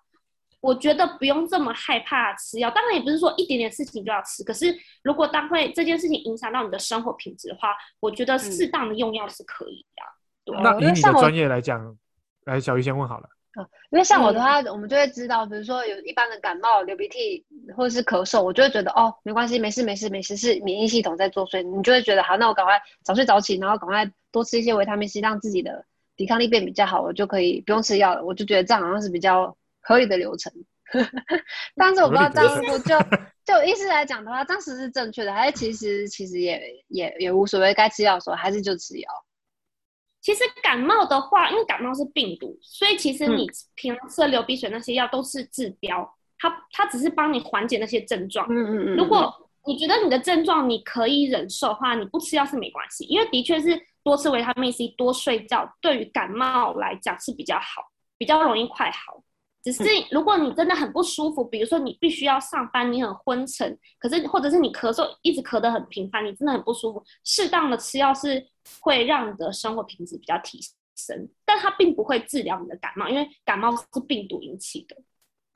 [0.65, 4.43] 我觉得不用这么害怕吃药，当然也不是说一点点事情就要吃。
[4.43, 10.09] 可是如果当会这件事情影响到你的生活品质的话，我觉得适当的用药是可以的啊。
[10.43, 11.95] 对那以你的专业来讲，
[12.45, 13.29] 来小鱼先问好了。
[13.89, 17.45] 因为像我的嗯话，我们就会知道，比如说有一般的感冒、流鼻涕
[17.77, 25.85] 或者是咳嗽，我就会觉得哦，没关系，没事没事没事，是免疫系统在作祟，你就会觉得好，那我赶快早睡早起，然后赶快多吃一些维他命 C，让自己的
[26.17, 28.25] 抵抗力变比较好，我就可以不用吃药了。
[28.25, 29.55] 我就觉得这样好像是比较
[29.87, 30.51] 合理的流程。
[31.75, 32.95] 但是我不知道这样如果就
[33.43, 39.09] 就意思来讲的话，当时是正确的，还是其实其实也也也无所谓，该吃药的时候还是就吃药。
[40.21, 46.07] 其实感冒的话，因为感冒是病毒，所以其实嗯你平常吃的流鼻水那些药都是治标，
[46.39, 48.47] 它它只是帮你缓解那些症状。
[48.49, 48.95] 嗯嗯嗯。
[48.95, 49.31] 如果
[49.67, 57.83] 你觉得你的症状你可以忍受的话，你不吃药是没关系，因为的确是多吃维他命 C、多睡觉，对于感冒来讲是比较好，
[58.17, 59.23] 比较容易快好。
[59.65, 68.45] 只是如果你真的很不舒服，比如说你必须要上班，你很昏沉，可是或者是你咳嗽一直咳得很频繁，你真的很不舒服，适当的吃药是
[68.79, 70.59] 会让你的生活品质比较提
[70.95, 74.95] 升，但它并不会治疗你的感冒，因为感冒是病毒引起的。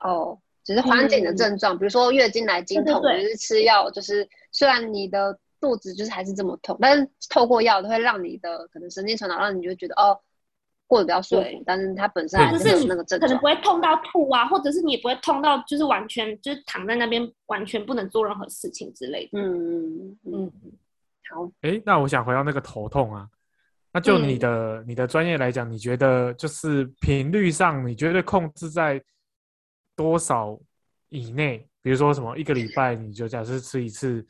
[0.00, 3.22] 哦，只是缓解你的症状，比如说月经来经痛，对对对。
[3.22, 10.18] 就是吃药，就是虽然你的肚子就是还是这么痛，但是透过药都会让你的可能神经传导，让你就觉得哦
[10.90, 13.44] 过得比较舒服，但是它本身对还是那个症状可能不。
[13.46, 19.38] 会痛到吐啊，或者是你也不会痛到就是完全就是躺在那边完全不能做任何事情之类的。
[19.38, 20.72] 嗯嗯嗯，嗯，
[21.30, 23.28] 好，诶，那我想回到那个头痛啊，
[23.92, 29.00] 那就你嗯的、你的专业来讲，你觉得就是频率上，你觉得控制在
[29.94, 30.58] 多少
[31.10, 31.64] 以内？
[31.82, 34.26] 比如说什么一个礼拜，你就假设吃一次，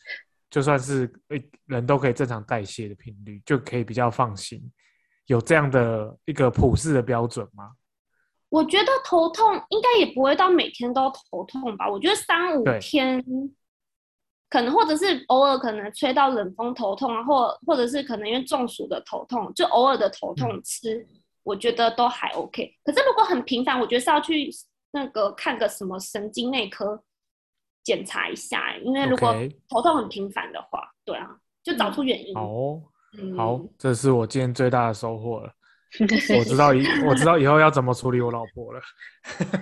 [0.51, 4.63] 就算是诶人都可以正常代谢的频率，就可以比较放心。
[5.31, 7.71] 有这样的一个普世的标准吗？
[8.49, 13.25] 我觉得头痛应该也不会到每天都头痛吧，我觉得三五天。
[14.49, 21.07] 可能或者是偶尔可能吹到冷风头痛啊，或或者是可能因为中暑的头痛，就偶尔的头痛吃，
[21.45, 22.75] 我觉得都还 OK。
[22.83, 24.51] 可是如果很频繁，我觉得是要去
[24.91, 27.01] 那个看个什么神经内科
[27.85, 29.33] 检查一下欸，因为如果
[29.69, 32.35] 头痛很频繁的话，对啊，就找出原因。
[33.19, 35.53] 嗯好，这是我今天最大的收获了。
[36.39, 38.81] 我知道以我知道以后要怎么处理我老婆了。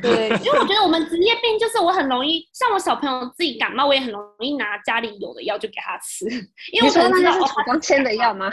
[0.02, 6.26] 对，因为我觉得我们职业病就是我很容易，像我小朋友自己感冒，我也很容易拿家里有的药就给他吃，
[6.72, 8.50] 因为我可能知道哦那个是，处方签的药吗？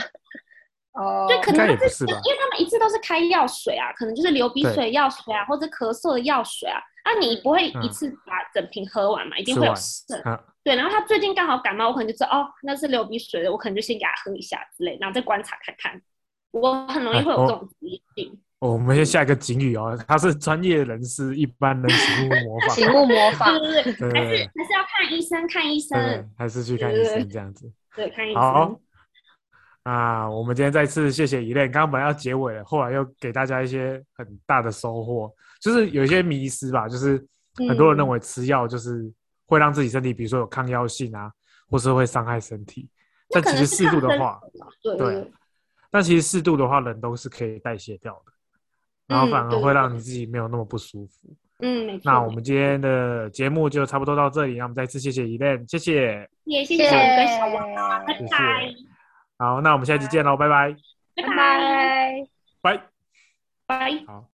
[0.93, 10.19] 哦，对，可能他是因为他们一次都是开药水啊，可能就是流鼻对水药水啊，或者咳嗽的药水啊，啊，你不会一嗯次把整瓶喝完嘛，一定会有剩。
[10.21, 16.01] 啊，对，然后他最近刚好感冒，我可能就知道哦，那是流鼻水的，我可能就先给他喝一下之类，然后再观察看看。
[16.49, 18.41] 我很容易会有这种职业病。
[18.59, 22.69] 我们先下一个警语哦，他是专业人士，一般人请勿模仿。
[22.69, 23.59] 请勿模仿。
[23.59, 27.71] 对对对， 还是还是要看医生，看医生，，还是去看医生这样子。
[27.95, 28.79] 对，看医生好生。，
[29.83, 35.31] 那我们今天再次谢谢伊莲，刚刚本来要结尾了，后来又给大家一些很大的收获，
[35.65, 37.17] 就是有一些迷思吧，就是
[37.67, 39.11] 很多人认嗯为吃药就是
[39.47, 41.31] 会让自己身体，比如说有抗药性啊，
[41.67, 42.87] 或是会伤害身体。
[43.31, 44.39] 但其实适度的话，
[44.83, 45.31] 对
[45.89, 48.31] 但其实适度的话，人都是可以代谢掉的，
[49.07, 51.35] 然后嗯反而会让你自己没有那么不舒服。
[51.61, 56.29] 嗯，那我们今天的节目就差不多到这里，那我们再次谢谢伊莲，谢谢。
[56.43, 58.71] 也谢谢小王，拜谢谢拜，
[59.39, 60.75] 好，那我们下期见喽，拜拜，
[61.15, 61.35] 拜拜
[62.61, 62.77] 拜。
[62.77, 62.89] 拜。
[63.65, 64.03] 拜。
[64.05, 64.23] 好。